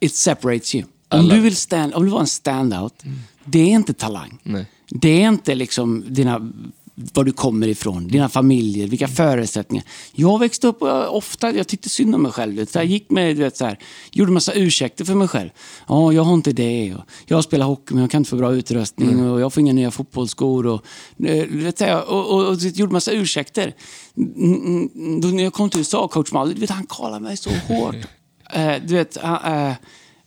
[0.00, 0.84] it separates you.
[1.08, 3.02] Om du vill, stand, om du vill vara en standout,
[3.44, 4.38] det är inte talang.
[4.42, 4.66] Nej.
[4.88, 6.52] Det är inte liksom dina
[6.98, 9.84] var du kommer ifrån, dina familjer, vilka förutsättningar.
[10.12, 12.66] Jag växte upp och jag, ofta, jag tyckte synd om mig själv.
[12.66, 13.78] Så jag gick med, du vet, så här,
[14.12, 15.50] gjorde massa ursäkter för mig själv.
[15.88, 16.94] Ja, jag har inte det.
[16.94, 19.72] Och jag spelar hockey men jag kan inte få bra utrustning och jag får inga
[19.72, 20.66] nya fotbollsskor.
[20.66, 20.86] Och,
[21.26, 23.74] eh, du vet, så här, och, och, och, gjorde massa ursäkter.
[24.16, 27.36] Mm, mm, Då när jag kom till USA, coach Malli, du vet, han kallade mig
[27.36, 27.96] så hårt.
[28.52, 29.72] Eh, du vet, eh,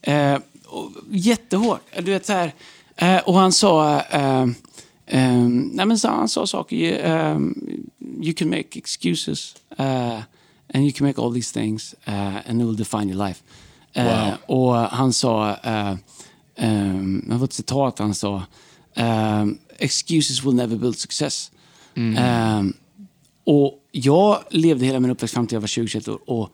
[0.01, 1.81] eh, och jättehårt.
[1.95, 2.53] Du vet, så här,
[2.95, 4.01] eh, och han sa...
[5.09, 7.05] Eh, Um, nej, men så han sa saker.
[7.35, 7.55] Um,
[8.21, 10.21] you can make excuses uh,
[10.73, 13.43] and you can make all these things uh, and it will define your life.
[13.97, 15.95] Uh, och han sa, uh,
[16.65, 18.43] um, det var ett citat han sa,
[18.95, 21.51] um, excuses will never build success.
[21.95, 22.73] Um,
[23.43, 26.49] och jag levde hela min uppväxt fram till jag var 20 år och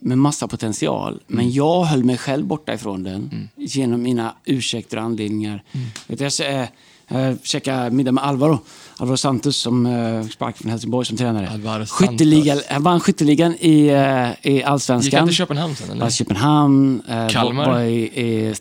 [0.00, 1.22] med massa potential.
[1.26, 5.62] Men jag höll mig själv borta ifrån den genom mina ursäkter och anledningar.
[6.06, 6.68] Du, jag,
[7.08, 8.58] jag käkade middag med Alvaro.
[8.96, 11.48] Alvaro Santos som äh, sparkade från Helsingborg som tränare.
[11.48, 11.86] Alvaro.
[11.86, 15.04] Skytteliga, han vann skytteligan i, äh, i Allsvenskan.
[15.04, 16.00] Gick han till Köpenhamn sen, eller?
[16.00, 17.66] Var i Köpenhamn, äh, Kalmar?
[17.66, 18.54] var, var i, i,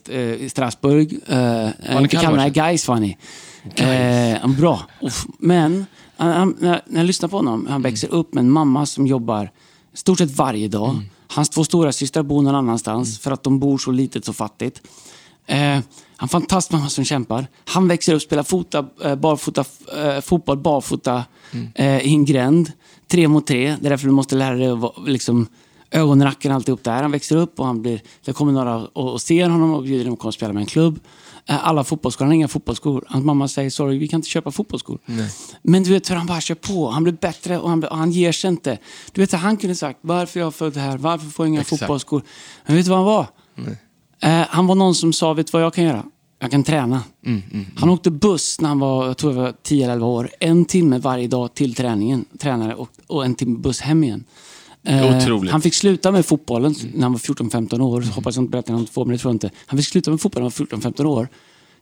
[0.46, 1.14] i Strasbourg.
[1.28, 2.50] Äh, i inte Kalmar Kalmar?
[2.50, 3.18] Gais var han i.
[3.76, 4.82] Eh, bra.
[5.02, 5.26] Uff.
[5.40, 5.86] Men
[6.18, 9.52] han, han, när, jag lyssnar på honom, han växer upp med en mamma som jobbar
[9.94, 11.02] stort sett varje dag.
[11.28, 14.82] Hans två stora systrar bor någon annanstans för att de bor så litet så fattigt.
[15.48, 17.48] Eh, han en fantastisk mamma som kämpar.
[17.66, 19.66] Han växer upp, spelar fota, eh, barfota,
[19.98, 21.24] eh, fotboll barfota
[21.76, 22.72] eh, i en gränd.
[23.08, 23.76] Tre mot tre.
[23.82, 25.48] Det är därför du måste lära dig liksom,
[25.92, 27.02] ögonracken och alltihop där.
[27.02, 30.04] Han växer upp och han blir, det kommer några och, och ser honom och bjuder
[30.04, 31.00] honom att komma och spela med en klubb.
[31.46, 33.06] Eh, Alla fotbollsskor, han har inga fotbollsskor.
[33.08, 35.00] Hans mamma säger sorry, vi kan inte köpa fotbollsskor.
[35.62, 36.90] Men du vet hur han bara kör på.
[36.90, 38.78] Han blir bättre och han, blir, och han ger sig inte.
[39.12, 41.80] Du vet, han kunde sagt varför jag är född här, varför får jag inga Exakt.
[41.80, 42.22] fotbollsskor.
[42.66, 43.28] Men vet du vad han var?
[44.20, 46.04] Eh, han var någon som sa, vet du vad jag kan göra?
[46.40, 47.04] Jag kan träna.
[47.76, 50.30] Han åkte buss när han var, jag tror jag var 10 eller 11 år.
[50.40, 54.24] En timme varje dag till träningen, tränare, och, och en timme buss hem igen.
[54.84, 55.50] Eh.
[55.52, 58.02] Han fick sluta med fotbollen när han var 14-15 år.
[58.02, 59.52] Hoppas jag inte berättar något två, men det tror jag inte.
[59.66, 61.28] Han fick sluta med fotbollen när han var 14-15 år.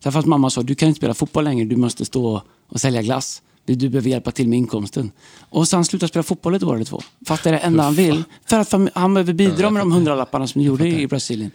[0.03, 3.01] Därför att mamma sa, du kan inte spela fotboll längre, du måste stå och sälja
[3.01, 3.41] glass.
[3.65, 5.11] Du du behöver hjälpa till med inkomsten.
[5.49, 7.01] Och så han slutade spela fotboll ett år eller två.
[7.27, 8.23] Fast det är det enda han vill.
[8.45, 11.51] För att han behöver bidra med de hundralapparna som de gjorde i Brasilien.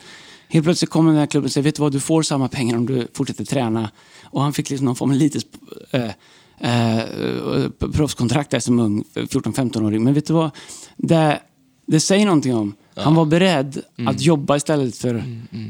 [0.49, 2.76] Helt plötsligt kommer den här klubben och säger, vet du vad, du får samma pengar
[2.76, 3.90] om du fortsätter träna.
[4.24, 5.46] Och han fick liksom någon form av litet
[5.90, 6.11] eh,
[6.61, 10.05] eh, proffskontrakt där som ung 14-15-åring.
[10.05, 10.51] Men vet du vad?
[10.96, 11.40] Det,
[11.86, 12.74] det säger någonting om.
[12.94, 15.24] Han var beredd att jobba istället för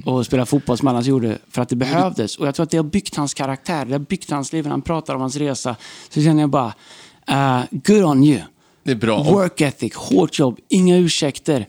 [0.06, 1.38] att spela fotboll som alla gjorde.
[1.50, 2.36] För att det behövdes.
[2.36, 3.84] Och jag tror att det har byggt hans karaktär.
[3.84, 4.64] Det har byggt hans liv.
[4.64, 5.76] När han pratar om hans resa
[6.08, 6.74] så känner jag bara,
[7.30, 8.40] uh, good on you.
[8.82, 9.22] Det är bra.
[9.22, 11.66] Work ethic, hårt jobb, inga ursäkter.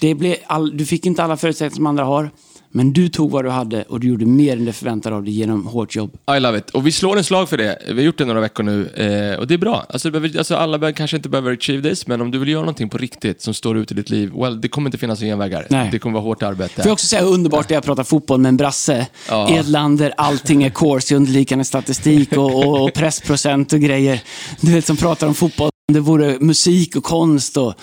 [0.00, 2.30] Det blev all, du fick inte alla förutsättningar som andra har.
[2.70, 5.32] Men du tog vad du hade och du gjorde mer än det förväntade av dig
[5.32, 6.16] genom hårt jobb.
[6.36, 6.70] I love it.
[6.70, 7.78] Och vi slår en slag för det.
[7.88, 9.86] Vi har gjort det några veckor nu eh, och det är bra.
[9.88, 12.88] Alltså, behöver, alltså, alla kanske inte behöver achieve this, men om du vill göra någonting
[12.88, 15.66] på riktigt som står ut i ditt liv, well, det kommer inte finnas genvägar.
[15.70, 15.88] Nej.
[15.92, 16.74] Det kommer vara hårt arbete.
[16.74, 19.50] Får jag också säga hur underbart det är att prata fotboll med en brasse Ja.
[19.50, 23.80] i ett land där allting är course i underliggande statistik och, och, och pressprocent och
[23.80, 24.20] grejer.
[24.60, 25.70] Du vet, som pratar om fotboll.
[25.92, 27.74] Det vore musik och konst och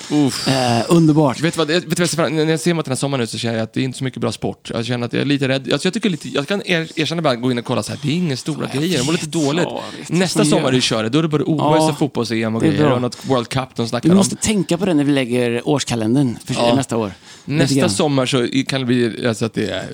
[0.48, 1.40] eh, underbart.
[1.42, 3.38] Vet du vad, vet du vad när jag ser mot den här sommaren nu så
[3.38, 4.72] känner jag att det är inte så mycket bra sport.
[4.74, 5.74] Jag känner att jag är lite rädd.
[5.74, 8.00] Alltså jag, tycker lite, jag kan er, erkänna bara gå in och kolla så här,
[8.04, 8.98] det är inga stora jag grejer.
[9.00, 9.64] Det var lite dåligt.
[9.64, 9.84] Ja.
[10.10, 12.92] Nästa sommar du kör det, då är det både OS Ja, och fotbolls-EM och grejer
[12.92, 14.18] och något World Cup de snackar Vi om.
[14.18, 16.76] måste tänka på det när vi lägger årskalendern för Ja.
[16.76, 17.12] nästa år.
[17.46, 19.86] Nästa sommar så kan det bli alltså att det är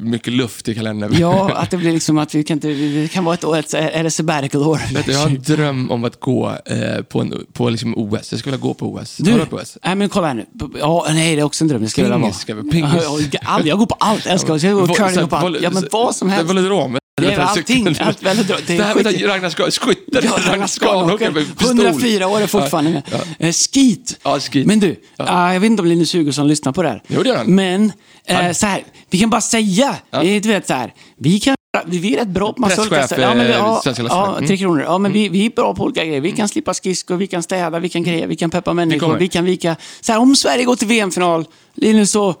[0.00, 1.14] mycket luft i kalendern.
[1.18, 3.74] Ja, att det blir liksom att vi kan, inte, vi kan vara ett år, ett,
[3.74, 4.80] är det sabbatical-år?
[5.06, 8.32] Jag har en dröm om att gå eh, på, en, på liksom OS.
[8.32, 9.16] Jag skulle vilja gå på OS.
[9.16, 9.78] Du, på OS?
[9.84, 10.46] nej men kolla här nu.
[10.78, 11.82] Ja, nej, det är också en dröm.
[11.82, 12.08] Jag skulle.
[12.14, 12.90] Pingis ska vi- pingis.
[13.04, 14.24] Ja, ja, all- Jag går på allt.
[14.24, 15.56] Jag älskar jag går curling och på allt.
[15.62, 16.50] Ja, men vad som helst.
[16.50, 16.98] Velodrom.
[17.20, 17.96] Det är allting.
[18.00, 18.58] Allt velodrom.
[18.66, 21.78] Det är Det här med Ragnar Ska- Ja, Ragnar pistol.
[21.80, 23.02] 104 år är fortfarande med.
[23.38, 24.18] Eh, skit.
[24.22, 24.66] Ja, skit.
[24.66, 27.02] Men du, ah, jag vet inte om Linus Hugosson lyssnar på det här.
[27.06, 27.54] Jo, det gör han.
[27.54, 27.92] Men
[28.26, 31.54] eh, så här, vi kan bara säga, eh, du vet så här, vi kan
[31.86, 34.36] vi är rätt bra på massa olika Presschef, ja, men vi, eh, ja, Svenska ja.
[34.36, 34.46] Mm.
[34.48, 34.82] Tre Kronor.
[34.82, 36.20] Ja, men vi, vi är bra på olika grejer.
[36.20, 39.28] Vi kan slippa skridskor, vi kan städa, vi kan greja, vi kan peppa människor, vi
[39.28, 39.76] kan vika.
[40.00, 41.44] Så här, om Sverige går till VM-final,
[41.74, 42.28] Linus så...
[42.28, 42.34] Äh,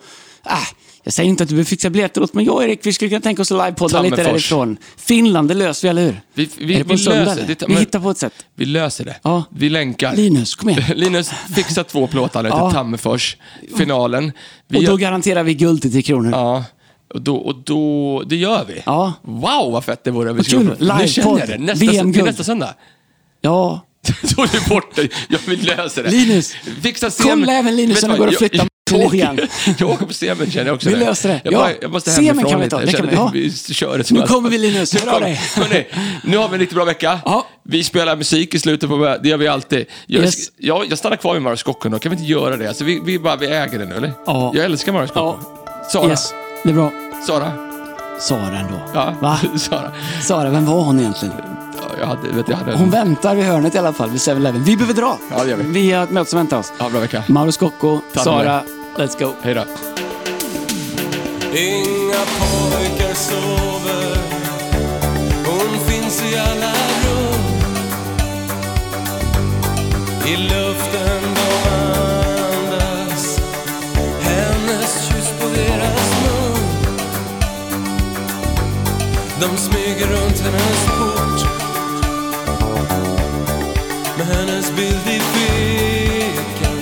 [1.04, 3.08] jag säger inte att du behöver fixa biljetter åt men jag och Erik, vi skulle
[3.08, 4.76] kunna tänka oss att livepodda lite därifrån.
[4.96, 6.20] Finland, det löser vi, eller hur?
[6.34, 8.32] Vi- vi- vi löser- det- Vi hittar på ett sätt.
[8.54, 9.16] Vi löser det.
[9.22, 9.44] Ja.
[9.50, 10.16] Vi länkar.
[10.16, 10.82] Linus, kom igen.
[10.94, 12.68] Linus, fixa två plåtar Ja.
[12.70, 13.36] till Tammerfors.
[13.78, 14.32] Finalen.
[14.68, 16.30] Vi Och då gör- garanterar vi guld till Tre Kronor.
[16.32, 16.64] Ja.
[17.14, 18.82] Och då, och då, det gör vi.
[18.86, 19.12] Ja.
[19.22, 20.32] Wow, vad fett det vore.
[20.32, 20.92] Vi skulle- kul.
[21.00, 21.58] Nu känner jag det.
[21.58, 22.74] Nästa, det är nästa söndag.
[23.40, 23.80] Ja.
[24.36, 25.02] Då är vi borta.
[25.28, 26.10] Ja, vi löser det.
[26.10, 26.52] Linus,
[26.82, 27.10] Fixa.
[27.22, 28.34] Kolla även Linus som du går vad?
[28.34, 29.38] och flyttar Frågan.
[29.78, 30.88] Jag åker på semen känner jag också.
[30.88, 31.00] Vi det.
[31.00, 31.40] löser det.
[31.44, 32.80] Jag, Ja, bara, jag måste semen kan vi ta.
[32.82, 34.94] Jag Det kan vi- vi kör det Nu kommer vi, Linus.
[34.94, 35.40] Nu Hör av dig.
[35.56, 35.86] Hörrni,
[36.24, 37.20] nu har vi en riktigt bra vecka.
[37.24, 37.46] Ja.
[37.62, 39.16] Vi spelar musik i slutet på...
[39.22, 39.86] Det gör vi alltid.
[40.06, 40.48] Jag, Yes.
[40.58, 41.98] jag, jag stannar kvar med Maroskocco då.
[41.98, 42.68] Kan vi inte göra det?
[42.68, 44.12] Alltså, vi, vi, bara, vi äger det nu, eller?
[44.26, 44.52] Ja.
[44.54, 45.38] Jag älskar Maroskocco.
[45.92, 46.08] Sara.
[46.10, 46.32] Yes,
[46.62, 46.92] det är bra.
[47.26, 47.52] Sara.
[48.20, 48.80] Sara ändå.
[48.94, 49.14] Ja.
[49.20, 49.38] Va?
[49.56, 49.92] Sara.
[50.22, 51.34] Sara, vem var hon egentligen?
[51.76, 54.62] Ja, jag hade, vet, jag hade Hon väntar vid hörnet i alla fall, vid 7-Eleven.
[54.64, 55.18] Vi behöver dra.
[55.30, 55.64] Ja, det gör vi.
[55.64, 56.72] Vi har ett möte som väntar oss.
[56.78, 57.24] Ja, bra vecka.
[57.28, 58.62] Mauro Scocco, Sara,
[58.96, 59.32] let's go.
[59.42, 59.64] Hej då.
[61.54, 64.16] Inga pojkar sover
[65.46, 66.72] Hon finns i alla
[67.04, 67.62] rum
[70.26, 71.01] I luften
[79.42, 81.46] De smyger runt hennes port
[84.18, 86.78] Med hennes bild i fickan.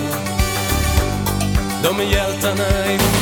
[1.82, 3.19] De är hjältarna i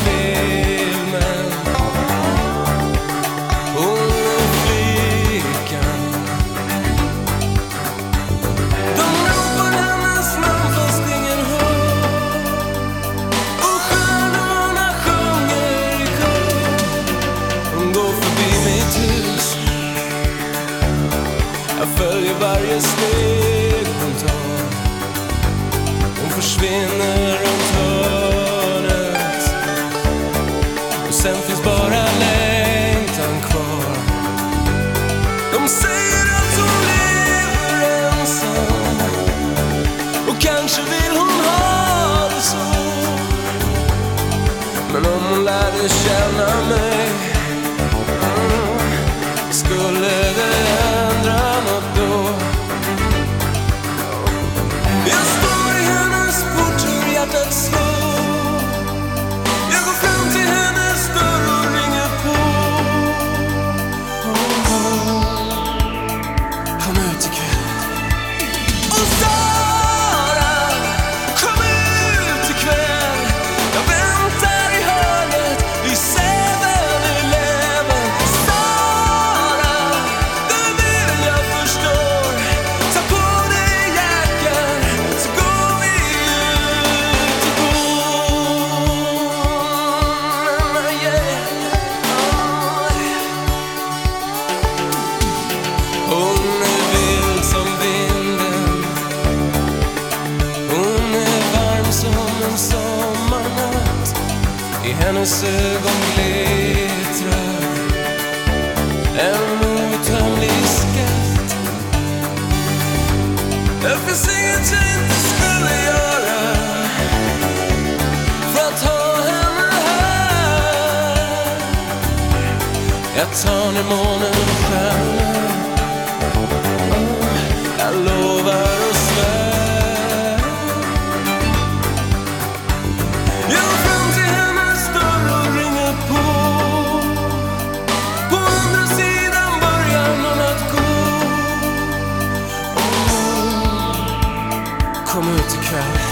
[145.48, 146.07] to cry.